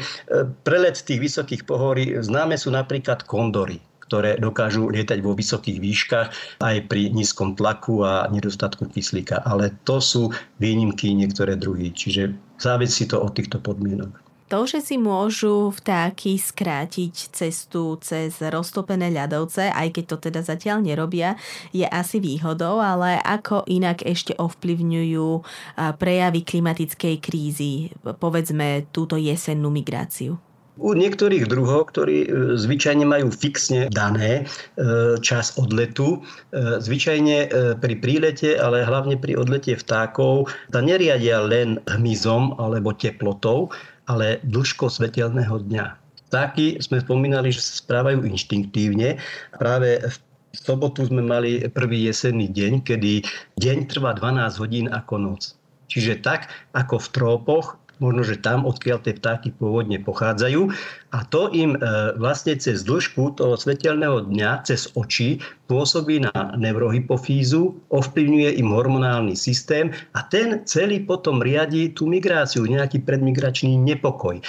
[0.68, 3.77] prelet tých vysokých pohorí známe sú napríklad kondory
[4.08, 6.28] ktoré dokážu lietať vo vysokých výškach
[6.64, 9.44] aj pri nízkom tlaku a nedostatku kyslíka.
[9.44, 14.24] Ale to sú výnimky niektoré druhy, čiže závisí to od týchto podmienok.
[14.48, 20.80] To, že si môžu vtáky skrátiť cestu cez roztopené ľadovce, aj keď to teda zatiaľ
[20.88, 21.36] nerobia,
[21.76, 25.44] je asi výhodou, ale ako inak ešte ovplyvňujú
[26.00, 30.40] prejavy klimatickej krízy, povedzme túto jesennú migráciu?
[30.78, 36.22] U niektorých druhov, ktorí e, zvyčajne majú fixne dané e, čas odletu,
[36.54, 37.38] e, zvyčajne
[37.82, 43.74] pri prílete, ale hlavne pri odlete vtákov, sa neriadia len hmyzom alebo teplotou,
[44.06, 45.86] ale dĺžkou svetelného dňa.
[46.30, 49.18] Vtáky sme spomínali, že sa správajú inštinktívne.
[49.58, 50.16] Práve v
[50.54, 53.24] sobotu sme mali prvý jesenný deň, kedy
[53.58, 55.58] deň trvá 12 hodín ako noc.
[55.88, 60.70] Čiže tak, ako v trópoch možno, že tam, odkiaľ tie vtáky pôvodne pochádzajú.
[61.16, 61.80] A to im e,
[62.20, 69.92] vlastne cez dĺžku toho svetelného dňa, cez oči, pôsobí na neurohypofízu, ovplyvňuje im hormonálny systém
[70.16, 74.44] a ten celý potom riadi tú migráciu, nejaký predmigračný nepokoj, e,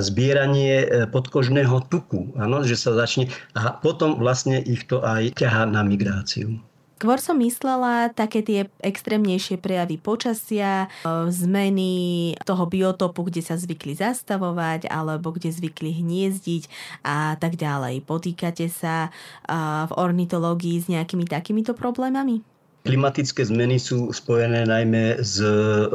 [0.00, 5.68] zbieranie e, podkožného tuku, ano, že sa začne a potom vlastne ich to aj ťahá
[5.68, 6.60] na migráciu.
[7.04, 13.92] Skôr som myslela také tie extrémnejšie prejavy počasia, e, zmeny toho biotopu, kde sa zvykli
[13.92, 16.64] zastavovať alebo kde zvykli hniezdiť
[17.04, 18.08] a tak ďalej.
[18.08, 19.12] Potýkate sa
[19.44, 22.53] e, v ornitológii s nejakými takýmito problémami?
[22.84, 25.40] Klimatické zmeny sú spojené najmä s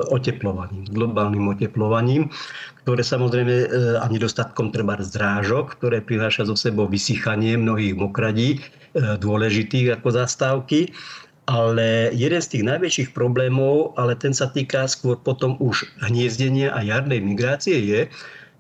[0.10, 2.34] oteplovaním, globálnym oteplovaním,
[2.82, 3.67] ktoré samozrejme e,
[4.02, 8.58] a nedostatkom treba zrážok, ktoré prináša zo sebou vysychanie mnohých mokradí
[8.89, 10.89] E, dôležitých ako zastávky.
[11.49, 16.86] Ale jeden z tých najväčších problémov, ale ten sa týka skôr potom už hniezdenia a
[16.86, 18.02] jarnej migrácie je,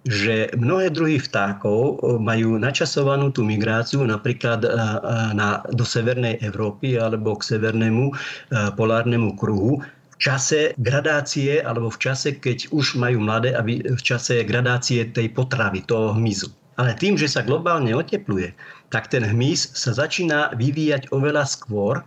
[0.07, 4.75] že mnohé druhy vtákov majú načasovanú tú migráciu napríklad e, e,
[5.35, 8.15] na, do Severnej Európy alebo k severnému
[8.79, 14.43] polárnemu kruhu v čase gradácie alebo v čase, keď už majú mladé, aby v čase
[14.43, 16.51] gradácie tej potravy, toho hmyzu.
[16.79, 18.55] Ale tým, že sa globálne otepluje,
[18.87, 21.99] tak ten hmyz sa začína vyvíjať oveľa skôr.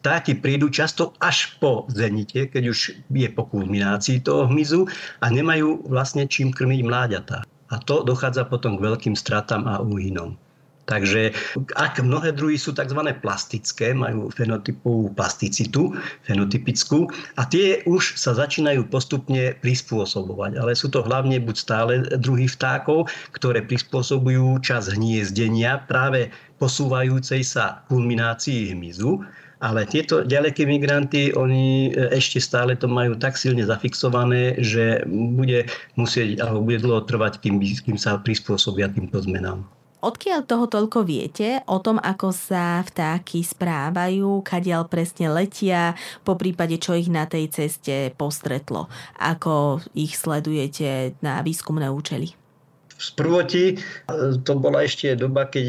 [0.00, 2.78] Vtáky prídu často až po zenite, keď už
[3.12, 4.88] je po kulminácii toho hmyzu
[5.20, 7.44] a nemajú vlastne čím krmiť mláďatá.
[7.68, 10.40] A to dochádza potom k veľkým stratám a úhynom.
[10.88, 11.30] Takže
[11.78, 12.98] ak mnohé druhy sú tzv.
[13.22, 15.94] plastické, majú fenotypovú plasticitu,
[16.26, 17.06] fenotypickú,
[17.38, 20.58] a tie už sa začínajú postupne prispôsobovať.
[20.58, 27.86] Ale sú to hlavne buď stále druhy vtákov, ktoré prispôsobujú čas hniezdenia práve posúvajúcej sa
[27.86, 29.22] kulminácii hmyzu
[29.60, 35.68] ale tieto ďaleké migranty, oni e, ešte stále to majú tak silne zafixované, že bude
[36.00, 39.62] musieť, alebo bude dlho trvať, kým, kým sa prispôsobia týmto zmenám.
[40.00, 45.92] Odkiaľ toho toľko viete o tom, ako sa vtáky správajú, kadiaľ presne letia,
[46.24, 48.88] po prípade čo ich na tej ceste postretlo,
[49.20, 52.39] ako ich sledujete na výskumné účely?
[53.00, 53.74] V prvoti e,
[54.44, 55.66] to bola ešte doba, keď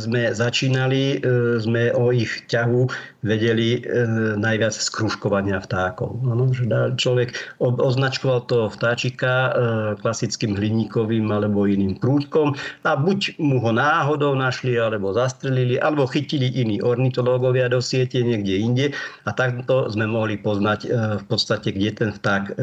[0.00, 2.88] sme začínali, e, sme o ich ťahu
[3.20, 4.00] vedeli e,
[4.40, 6.16] najviac z kružkovania vtákov.
[6.24, 6.64] Ano, že
[6.96, 9.52] človek označkoval toho vtáčika
[10.00, 12.56] klasickým hliníkovým alebo iným prúdkom
[12.88, 18.56] a buď mu ho náhodou našli, alebo zastrelili, alebo chytili iní ornitológovia do siete niekde
[18.56, 18.86] inde
[19.28, 20.80] a takto sme mohli poznať
[21.20, 22.56] v podstate, kde ten vták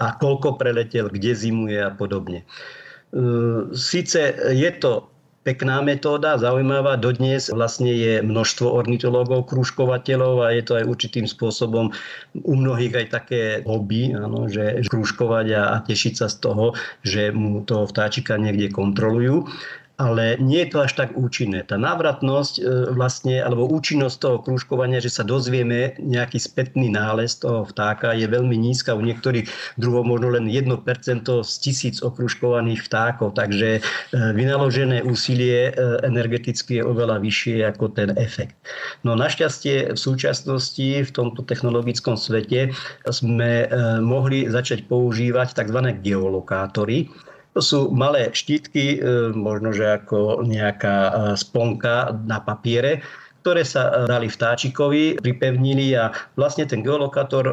[0.00, 2.42] a koľko preletel, kde zimuje a podobne.
[3.74, 4.22] Sice
[4.54, 7.00] je to pekná metóda, zaujímavá.
[7.00, 11.90] Dodnes vlastne je množstvo ornitológov, krúžkovateľov a je to aj určitým spôsobom
[12.44, 17.64] u mnohých aj také hobby, áno, že krúžkovať a, tešiť sa z toho, že mu
[17.64, 19.48] toho vtáčika niekde kontrolujú
[20.00, 21.60] ale nie je to až tak účinné.
[21.68, 22.62] Tá návratnosť e,
[22.96, 28.56] vlastne, alebo účinnosť toho krúžkovania, že sa dozvieme nejaký spätný nález toho vtáka je veľmi
[28.56, 28.96] nízka.
[28.96, 30.88] U niektorých druhov možno len 1%
[31.44, 33.80] z tisíc okružkovaných vtákov, takže e,
[34.16, 35.72] vynaložené úsilie e,
[36.08, 38.56] energeticky je oveľa vyššie ako ten efekt.
[39.04, 42.72] No našťastie v súčasnosti v tomto technologickom svete
[43.10, 43.66] sme
[44.00, 45.78] mohli začať používať tzv.
[46.00, 47.10] geolokátory,
[47.54, 53.02] to sú malé štítky, e, možno že ako nejaká e, sponka na papiere,
[53.42, 57.50] ktoré sa e, dali vtáčikovi, pripevnili a vlastne ten geolokátor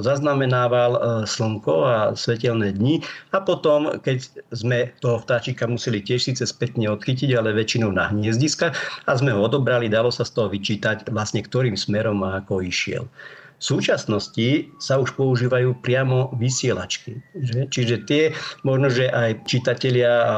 [0.00, 3.04] zaznamenával slnko a svetelné dni
[3.36, 4.24] a potom, keď
[4.54, 8.72] sme toho vtáčika museli tiež síce spätne odchytiť, ale väčšinou na hniezdiska
[9.04, 13.04] a sme ho odobrali, dalo sa z toho vyčítať vlastne ktorým smerom a ako išiel.
[13.58, 17.22] V súčasnosti sa už používajú priamo vysielačky.
[17.32, 17.60] Že?
[17.70, 18.22] Čiže tie
[18.66, 20.36] možno, že aj čitatelia a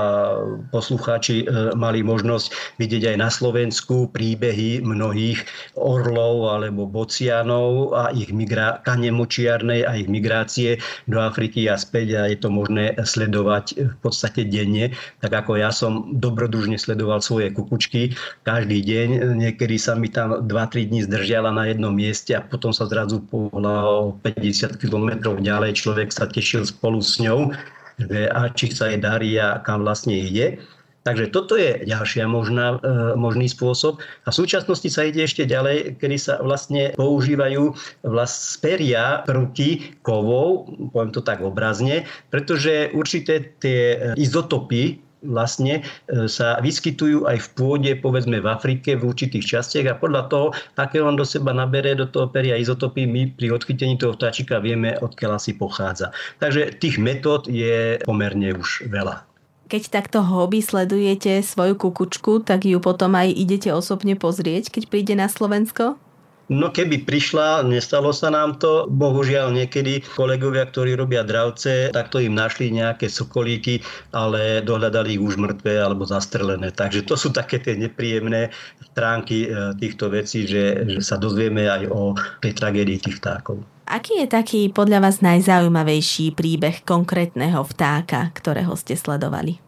[0.70, 1.44] poslucháči e,
[1.74, 5.42] mali možnosť vidieť aj na Slovensku príbehy mnohých
[5.74, 10.78] orlov alebo bocianov a ich migra- kane močiarnej a ich migrácie
[11.10, 14.92] do Afriky a späť a je to možné sledovať v podstate denne.
[15.24, 18.14] Tak ako ja som dobrodružne sledoval svoje kukučky
[18.44, 19.38] každý deň.
[19.40, 23.22] Niekedy sa mi tam 2-3 dní zdržiala na jednom mieste a potom sa zrazu zrazu
[23.30, 27.54] pohľa o 50 km ďalej, človek sa tešil spolu s ňou,
[28.02, 30.58] že a či sa jej darí a kam vlastne ide.
[31.06, 34.02] Takže toto je ďalšia možná, e, možný spôsob.
[34.26, 40.66] A v súčasnosti sa ide ešte ďalej, kedy sa vlastne používajú vlast peria prvky kovov,
[40.90, 47.90] poviem to tak obrazne, pretože určité tie izotopy vlastne e, sa vyskytujú aj v pôde,
[47.96, 50.46] povedzme v Afrike, v určitých častiach a podľa toho,
[50.76, 54.96] aké on do seba nabere do toho peria izotopy, my pri odchytení toho vtáčika vieme,
[55.00, 56.12] odkiaľ asi pochádza.
[56.40, 59.24] Takže tých metód je pomerne už veľa.
[59.66, 65.14] Keď takto hobby sledujete svoju kukučku, tak ju potom aj idete osobne pozrieť, keď príde
[65.18, 65.98] na Slovensko?
[66.46, 68.86] No keby prišla, nestalo sa nám to.
[68.86, 73.82] Bohužiaľ niekedy kolegovia, ktorí robia dravce, takto im našli nejaké sokolíky,
[74.14, 76.70] ale dohľadali ich už mŕtve alebo zastrelené.
[76.70, 78.54] Takže to sú také tie nepríjemné
[78.94, 83.66] stránky e, týchto vecí, že, že sa dozvieme aj o tej tragédii tých vtákov.
[83.90, 89.66] Aký je taký podľa vás najzaujímavejší príbeh konkrétneho vtáka, ktorého ste sledovali?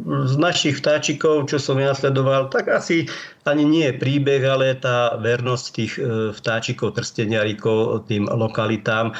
[0.00, 3.04] z našich vtáčikov, čo som ja sledoval, tak asi
[3.42, 9.14] ani nie je príbeh, ale tá vernosť tých e, vtáčikov, trsteniarikov tým lokalitám, e,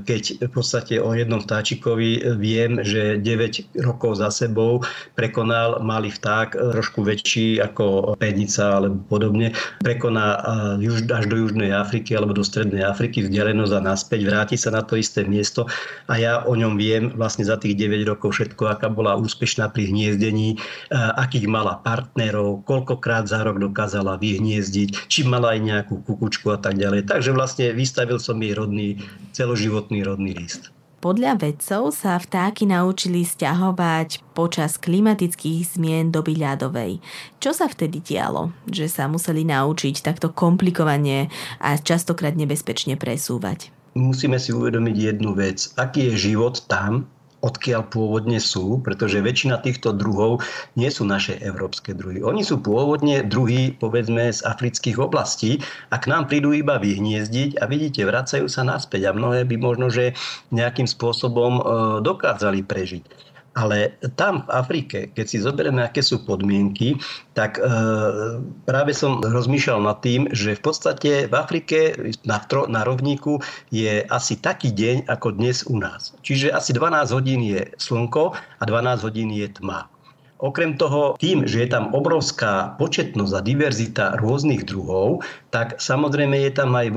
[0.00, 4.80] keď v podstate o jednom vtáčikovi viem, že 9 rokov za sebou
[5.12, 9.52] prekonal malý vták, e, trošku väčší ako penica alebo podobne,
[9.84, 10.40] prekoná
[11.10, 14.96] až do Južnej Afriky alebo do Strednej Afriky, vzdialenosť a naspäť, vráti sa na to
[14.96, 15.68] isté miesto
[16.08, 19.90] a ja o ňom viem vlastne za tých 9 rokov všetko, aká bola úspešná pri
[19.92, 20.56] hniezdení,
[20.92, 26.78] akých mala partnerov, koľkokrát za rok dokázala vyhniezdiť, či mala aj nejakú kukučku a tak
[26.78, 27.10] ďalej.
[27.10, 29.02] Takže vlastne vystavil som jej rodný,
[29.34, 30.70] celoživotný rodný list.
[31.00, 37.00] Podľa vedcov sa vtáky naučili stiahovať počas klimatických zmien doby ľadovej.
[37.40, 43.72] Čo sa vtedy dialo, že sa museli naučiť takto komplikovane a častokrát nebezpečne presúvať?
[43.96, 45.72] Musíme si uvedomiť jednu vec.
[45.80, 47.08] Aký je život tam,
[47.40, 50.44] odkiaľ pôvodne sú, pretože väčšina týchto druhov
[50.76, 52.20] nie sú naše európske druhy.
[52.20, 57.64] Oni sú pôvodne druhy, povedzme, z afrických oblastí a k nám prídu iba vyhniezdiť a
[57.64, 60.12] vidíte, vracajú sa naspäť a mnohé by možno, že
[60.52, 61.62] nejakým spôsobom e,
[62.04, 63.29] dokázali prežiť.
[63.58, 66.94] Ale tam v Afrike, keď si zoberieme, aké sú podmienky,
[67.34, 67.66] tak e,
[68.62, 73.42] práve som rozmýšľal nad tým, že v podstate v Afrike na, tro, na rovníku
[73.74, 76.14] je asi taký deň ako dnes u nás.
[76.22, 79.90] Čiže asi 12 hodín je slnko a 12 hodín je tma.
[80.40, 85.20] Okrem toho, tým, že je tam obrovská početnosť a diverzita rôznych druhov,
[85.52, 86.88] tak samozrejme je tam aj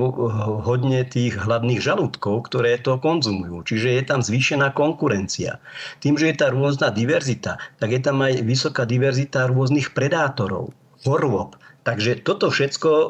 [0.64, 3.68] hodne tých hladných žalúdkov, ktoré to konzumujú.
[3.68, 5.60] Čiže je tam zvýšená konkurencia.
[6.00, 10.72] Tým, že je tá rôzna diverzita, tak je tam aj vysoká diverzita rôznych predátorov,
[11.04, 13.06] chorôb, Takže toto všetko e,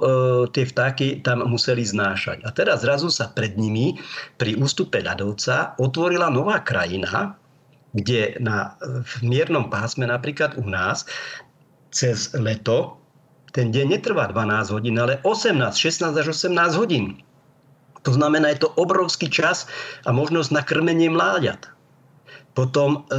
[0.51, 2.43] tie vtáky tam museli znášať.
[2.43, 4.03] A teraz zrazu sa pred nimi
[4.35, 7.39] pri ústupe ľadovca otvorila nová krajina,
[7.95, 11.07] kde na, v miernom pásme napríklad u nás
[11.95, 12.99] cez leto
[13.55, 17.23] ten deň netrvá 12 hodín, ale 18, 16 až 18 hodín.
[18.03, 19.71] To znamená, je to obrovský čas
[20.03, 21.71] a možnosť na krmenie mláďat.
[22.55, 23.19] Potom e,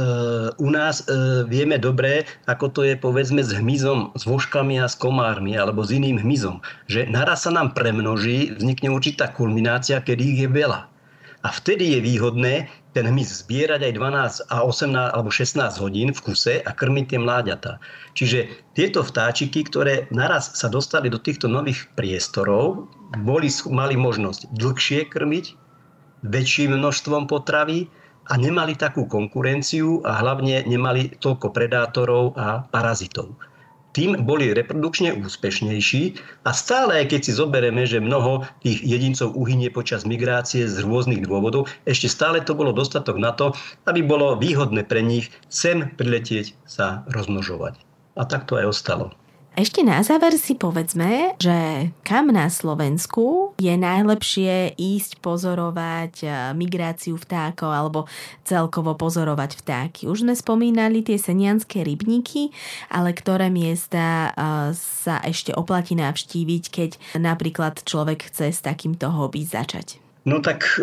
[0.56, 4.96] u nás e, vieme dobre, ako to je povedzme s hmyzom, s voškami a s
[4.96, 6.64] komármi alebo s iným hmyzom.
[6.88, 10.88] Že naraz sa nám premnoží, vznikne určitá kulminácia, kedy ich je veľa.
[11.44, 12.54] A vtedy je výhodné
[12.96, 17.20] ten hmyz zbierať aj 12 a 18 alebo 16 hodín v kuse a krmiť tie
[17.20, 17.72] mláďata.
[18.16, 22.88] Čiže tieto vtáčiky, ktoré naraz sa dostali do týchto nových priestorov,
[23.20, 25.46] boli, mali možnosť dlhšie krmiť,
[26.24, 27.92] väčším množstvom potravy
[28.26, 33.36] a nemali takú konkurenciu a hlavne nemali toľko predátorov a parazitov
[33.96, 39.72] tým boli reprodukčne úspešnejší a stále, aj keď si zoberieme, že mnoho tých jedincov uhynie
[39.72, 43.56] počas migrácie z rôznych dôvodov, ešte stále to bolo dostatok na to,
[43.88, 47.80] aby bolo výhodné pre nich sem priletieť sa rozmnožovať.
[48.20, 49.16] A tak to aj ostalo.
[49.56, 57.16] Ešte na záver si povedzme, že kam na Slovensku je najlepšie ísť pozorovať e, migráciu
[57.16, 58.04] vtákov alebo
[58.44, 60.12] celkovo pozorovať vtáky.
[60.12, 62.52] Už sme spomínali tie senianské rybníky,
[62.92, 64.30] ale ktoré miesta e,
[64.76, 70.05] sa ešte oplatí navštíviť, keď napríklad človek chce s takýmto hobby začať?
[70.26, 70.66] No tak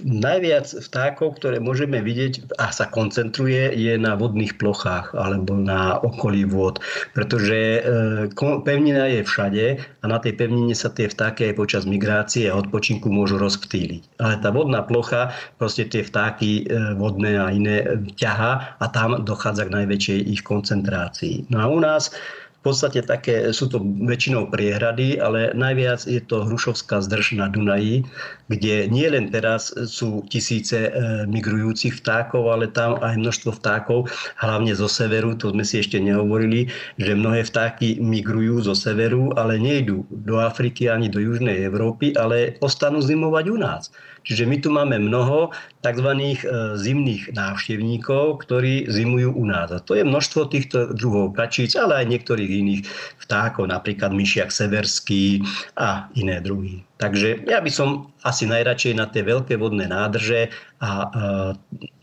[0.00, 6.48] najviac vtákov, ktoré môžeme vidieť a sa koncentruje, je na vodných plochách alebo na okolí
[6.48, 6.80] vôd.
[7.12, 8.32] Pretože e,
[8.64, 9.64] pevnina je všade
[10.00, 14.16] a na tej pevnine sa tie vtáky aj počas migrácie a odpočinku môžu rozptýliť.
[14.16, 17.84] Ale tá vodná plocha proste tie vtáky e, vodné a iné
[18.16, 21.52] ťaha a tam dochádza k najväčšej ich koncentrácii.
[21.52, 22.16] No a u nás
[22.64, 28.08] podstate také, sú to väčšinou priehrady, ale najviac je to Hrušovská zdrž na Dunaji,
[28.48, 30.90] kde nie len teraz sú tisíce e,
[31.24, 36.68] migrujúcich vtákov, ale tam aj množstvo vtákov, hlavne zo severu, to sme si ešte nehovorili,
[37.00, 42.60] že mnohé vtáky migrujú zo severu, ale nejdú do Afriky ani do Južnej Európy, ale
[42.60, 43.88] ostanú zimovať u nás.
[44.24, 45.52] Čiže my tu máme mnoho
[45.84, 46.08] tzv.
[46.16, 46.36] E,
[46.80, 49.68] zimných návštevníkov, ktorí zimujú u nás.
[49.72, 52.82] A to je množstvo týchto druhov kačíc, ale aj niektorých iných
[53.20, 55.44] vtákov, napríklad myšiak severský
[55.76, 56.84] a iné druhy.
[57.04, 60.48] Takže ja by som asi najradšej na tie veľké vodné nádrže
[60.80, 61.08] a e,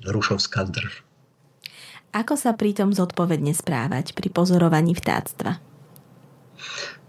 [0.05, 1.01] Rušovská drž.
[2.13, 5.57] Ako sa pritom zodpovedne správať pri pozorovaní vtáctva?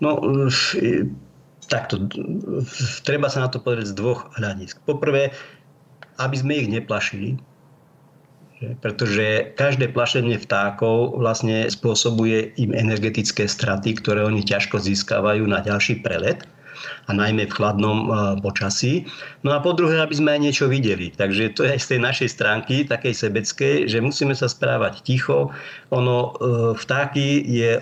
[0.01, 1.05] No, e,
[1.69, 2.09] takto,
[3.05, 4.81] treba sa na to pozrieť z dvoch hľadisk.
[4.89, 5.37] Poprvé,
[6.17, 7.37] aby sme ich neplašili,
[8.81, 16.01] pretože každé plašenie vtákov vlastne spôsobuje im energetické straty, ktoré oni ťažko získavajú na ďalší
[16.01, 16.49] prelet
[17.07, 18.11] a najmä v chladnom e,
[18.41, 19.07] počasí.
[19.47, 21.11] No a po druhé, aby sme aj niečo videli.
[21.15, 25.55] Takže to je aj z tej našej stránky, takej sebeckej, že musíme sa správať ticho.
[25.95, 26.31] Ono, e,
[26.79, 27.81] vtáky je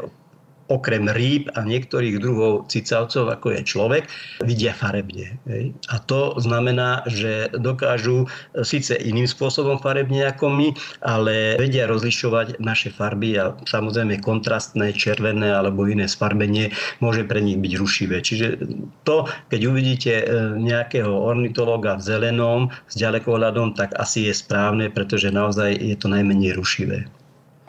[0.71, 4.05] okrem rýb a niektorých druhov cicavcov, ako je človek,
[4.47, 5.37] vidia farebne.
[5.51, 5.75] Hej.
[5.91, 8.31] A to znamená, že dokážu
[8.63, 10.69] síce iným spôsobom farebne ako my,
[11.03, 16.71] ale vedia rozlišovať naše farby a samozrejme kontrastné, červené alebo iné sfarbenie
[17.03, 18.23] môže pre nich byť rušivé.
[18.23, 18.47] Čiže
[19.03, 25.35] to, keď uvidíte e, nejakého ornitologa v zelenom s ďalekohľadom, tak asi je správne, pretože
[25.35, 27.11] naozaj je to najmenej rušivé.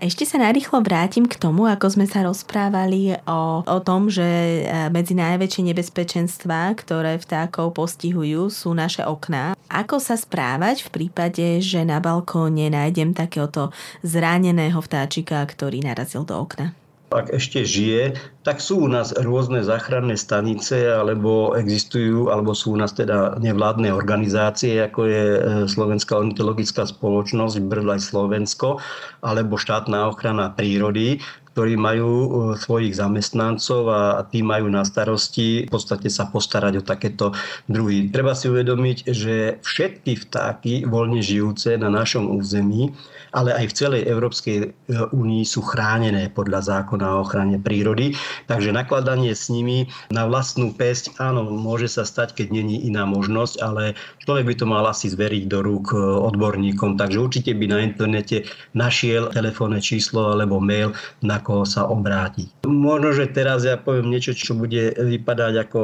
[0.02, 4.90] Ešte sa narýchlo vrátim k tomu, ako sme sa rozprávali o, o tom, že e,
[4.90, 9.54] medzi najväčšie nebezpečenstvá, ktoré vtákov postihujú, sú naše okná.
[9.70, 13.70] Ako sa správať v prípade, že na balkóne nájdem takéhoto
[14.02, 16.81] zraneného vtáčika, ktorý narazil do okna?
[17.12, 22.80] Ak ešte žije, tak sú u nás rôzne záchranné stanice, alebo existujú, alebo sú u
[22.80, 28.80] nás teda nevládne organizácie, ako je e, Slovenská ornitologická spoločnosť, Brdlaj Slovensko,
[29.22, 31.20] alebo štátna ochrana prírody,
[31.52, 36.84] ktorí majú e, svojich zamestnancov a tí majú na starosti v podstate sa postarať o
[36.84, 37.36] takéto
[37.68, 38.08] druhy.
[38.10, 42.96] Treba si uvedomiť, že všetky vtáky voľne žijúce na našom území
[43.32, 44.68] ale aj v celej Európskej e,
[45.12, 48.16] únii sú chránené podľa zákona o ochrane prírody.
[48.52, 53.56] Takže nakladanie s nimi na vlastnú pesť, áno, môže sa stať, keď není iná možnosť,
[53.64, 53.96] ale
[54.28, 57.00] človek by to mal asi zveriť do rúk e, odborníkom.
[57.00, 60.92] Takže určite by na internete našiel telefónne číslo alebo mail,
[61.24, 62.50] na koho sa obráti.
[62.68, 65.80] Možno, že teraz ja poviem niečo, čo bude vypadať ako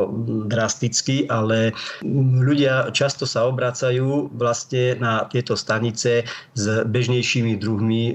[0.45, 1.73] drasticky, ale
[2.41, 8.13] ľudia často sa obracajú vlastne na tieto stanice s bežnejším menšími druhmi, e,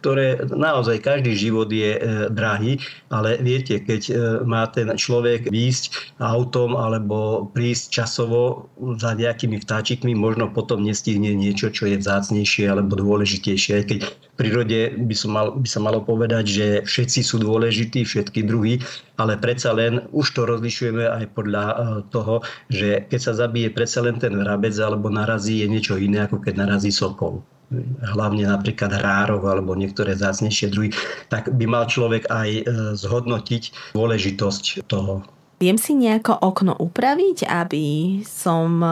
[0.00, 2.80] ktoré naozaj každý život je e, drahý,
[3.12, 4.12] ale viete, keď e,
[4.48, 11.68] má ten človek výjsť autom alebo prísť časovo za nejakými vtáčikmi, možno potom nestihne niečo,
[11.70, 13.84] čo je vzácnejšie alebo dôležitejšie.
[13.84, 13.98] Keď
[14.33, 18.82] v prírode by, som mal, by sa malo povedať, že všetci sú dôležití, všetky druhy,
[19.18, 21.64] ale predsa len už to rozlišujeme aj podľa
[22.10, 26.42] toho, že keď sa zabije predsa len ten vrabec alebo narazí je niečo iné, ako
[26.42, 27.46] keď narazí sokol
[28.04, 30.90] hlavne napríklad rárov alebo niektoré zácnejšie druhy,
[31.32, 32.62] tak by mal človek aj e,
[32.94, 35.24] zhodnotiť dôležitosť toho.
[35.62, 38.88] Viem si nejako okno upraviť, aby som e,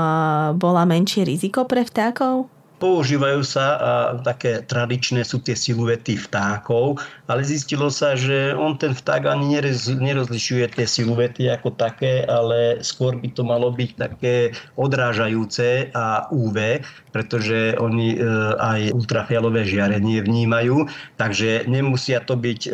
[0.57, 2.49] bola menšie riziko pre vtákov?
[2.83, 3.93] Používajú sa a
[4.27, 6.99] také tradičné sú tie siluety vtákov,
[7.31, 9.55] ale zistilo sa, že on ten vták ani
[10.03, 16.83] nerozlišuje tie siluety ako také, ale skôr by to malo byť také odrážajúce a UV,
[17.15, 18.27] pretože oni e,
[18.59, 20.83] aj ultrafialové žiarenie vnímajú,
[21.23, 22.71] takže nemusia to byť e,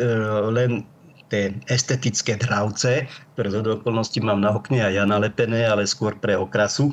[0.49, 0.89] len
[1.29, 3.05] tie estetické dravce,
[3.37, 6.89] ktoré z okolností mám na okne a ja nalepené, ale skôr pre okrasu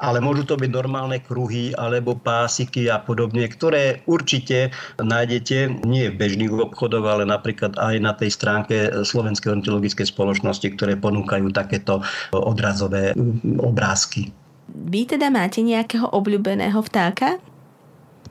[0.00, 6.18] ale môžu to byť normálne kruhy alebo pásiky a podobne, ktoré určite nájdete nie v
[6.18, 12.00] bežných obchodoch, ale napríklad aj na tej stránke Slovenskej ornitologickej spoločnosti, ktoré ponúkajú takéto
[12.32, 13.12] odrazové
[13.60, 14.32] obrázky.
[14.70, 17.42] Vy teda máte nejakého obľúbeného vtáka?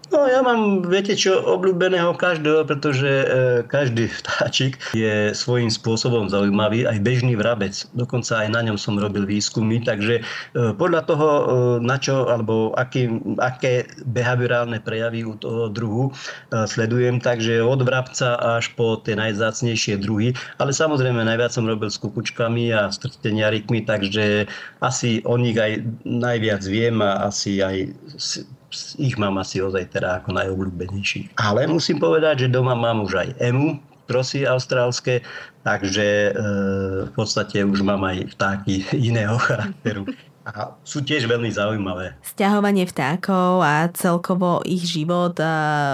[0.09, 3.25] No ja mám, viete čo, obľúbeného každého, pretože e,
[3.61, 7.77] každý vtáčik je svojím spôsobom zaujímavý, aj bežný vrabec.
[7.93, 10.21] Dokonca aj na ňom som robil výskumy, takže e,
[10.73, 11.43] podľa toho, e,
[11.85, 16.11] na čo, alebo aký, aké behaviorálne prejavy u toho druhu e,
[16.65, 22.01] sledujem, takže od vrabca až po tie najzácnejšie druhy, ale samozrejme najviac som robil s
[22.01, 24.49] kukučkami a s trsteniarikmi, takže
[24.81, 27.93] asi o nich aj najviac viem a asi aj
[28.97, 31.35] ich mám asi ozaj teda ako najobľúbenejší.
[31.41, 35.21] Ale musím povedať, že doma mám už aj emu, trosy austrálske,
[35.61, 36.31] takže e,
[37.05, 40.09] v podstate už mám aj vtáky iného charakteru
[40.49, 42.17] a sú tiež veľmi zaujímavé.
[42.25, 45.37] Sťahovanie vtákov a celkovo ich život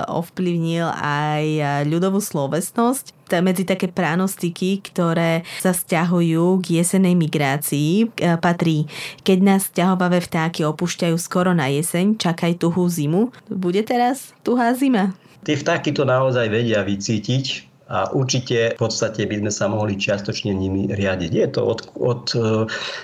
[0.08, 1.44] ovplyvnil aj
[1.90, 3.15] ľudovú slovesnosť.
[3.26, 8.86] Medzi také pranostiky, ktoré sa stiahujú k jesenej migrácii, patrí,
[9.26, 13.34] keď nás sťahovavé vtáky opúšťajú skoro na jeseň, čakaj tuhú zimu.
[13.52, 15.12] Bude teraz tuhá zima?
[15.46, 20.58] Tie vtáky to naozaj vedia vycítiť, a určite v podstate by sme sa mohli čiastočne
[20.58, 21.32] nimi riadiť.
[21.32, 22.40] Je to od, od e,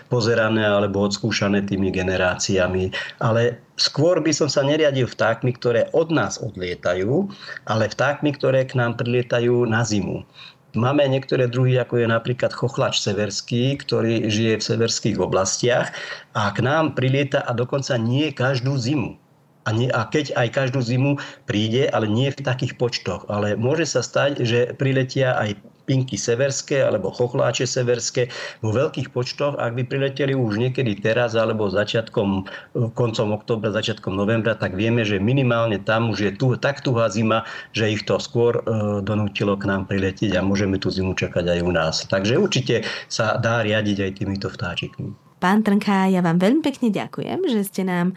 [0.09, 2.89] pozerané alebo odskúšané tými generáciami,
[3.21, 7.29] ale skôr by som sa neriadil vtákmi, ktoré od nás odlietajú,
[7.69, 10.25] ale vtákmi, ktoré k nám prilietajú na zimu.
[10.71, 15.91] Máme niektoré druhy, ako je napríklad chochlač severský, ktorý žije v severských oblastiach
[16.31, 19.20] a k nám prilieta a dokonca nie každú zimu
[19.65, 23.29] a, nie, a keď aj každú zimu príde, ale nie v takých počtoch.
[23.29, 28.31] Ale môže sa stať, že priletia aj pinky severské alebo chochláče severské
[28.63, 32.47] vo veľkých počtoch, ak by prileteli už niekedy teraz alebo začiatkom,
[32.95, 37.43] koncom oktobra, začiatkom novembra, tak vieme, že minimálne tam už je tu, tak tuhá zima,
[37.75, 41.59] že ich to skôr e, donútilo k nám priletieť a môžeme tú zimu čakať aj
[41.65, 41.95] u nás.
[42.07, 45.30] Takže určite sa dá riadiť aj týmito vtáčikmi.
[45.41, 48.13] Pán Trnka, ja vám veľmi pekne ďakujem, že ste nám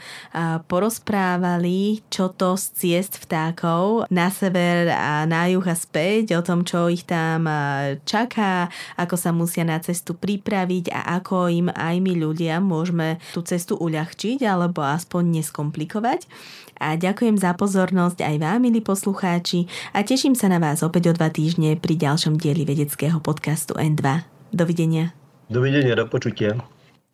[0.68, 6.68] porozprávali, čo to z ciest vtákov na sever a na juh a späť, o tom,
[6.68, 7.48] čo ich tam
[8.04, 8.68] čaká,
[9.00, 13.80] ako sa musia na cestu pripraviť a ako im aj my ľudia môžeme tú cestu
[13.80, 16.28] uľahčiť alebo aspoň neskomplikovať.
[16.76, 19.64] A ďakujem za pozornosť aj vám, milí poslucháči,
[19.96, 24.28] a teším sa na vás opäť o dva týždne pri ďalšom dieli vedeckého podcastu N2.
[24.52, 25.16] Dovidenia.
[25.48, 26.60] Dovidenia, do počutia.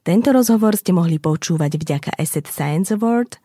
[0.01, 3.37] Tento rozhovor ste mohli počúvať vďaka Asset Science Award,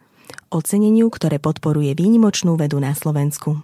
[0.56, 3.60] oceneniu, ktoré podporuje výnimočnú vedu na Slovensku.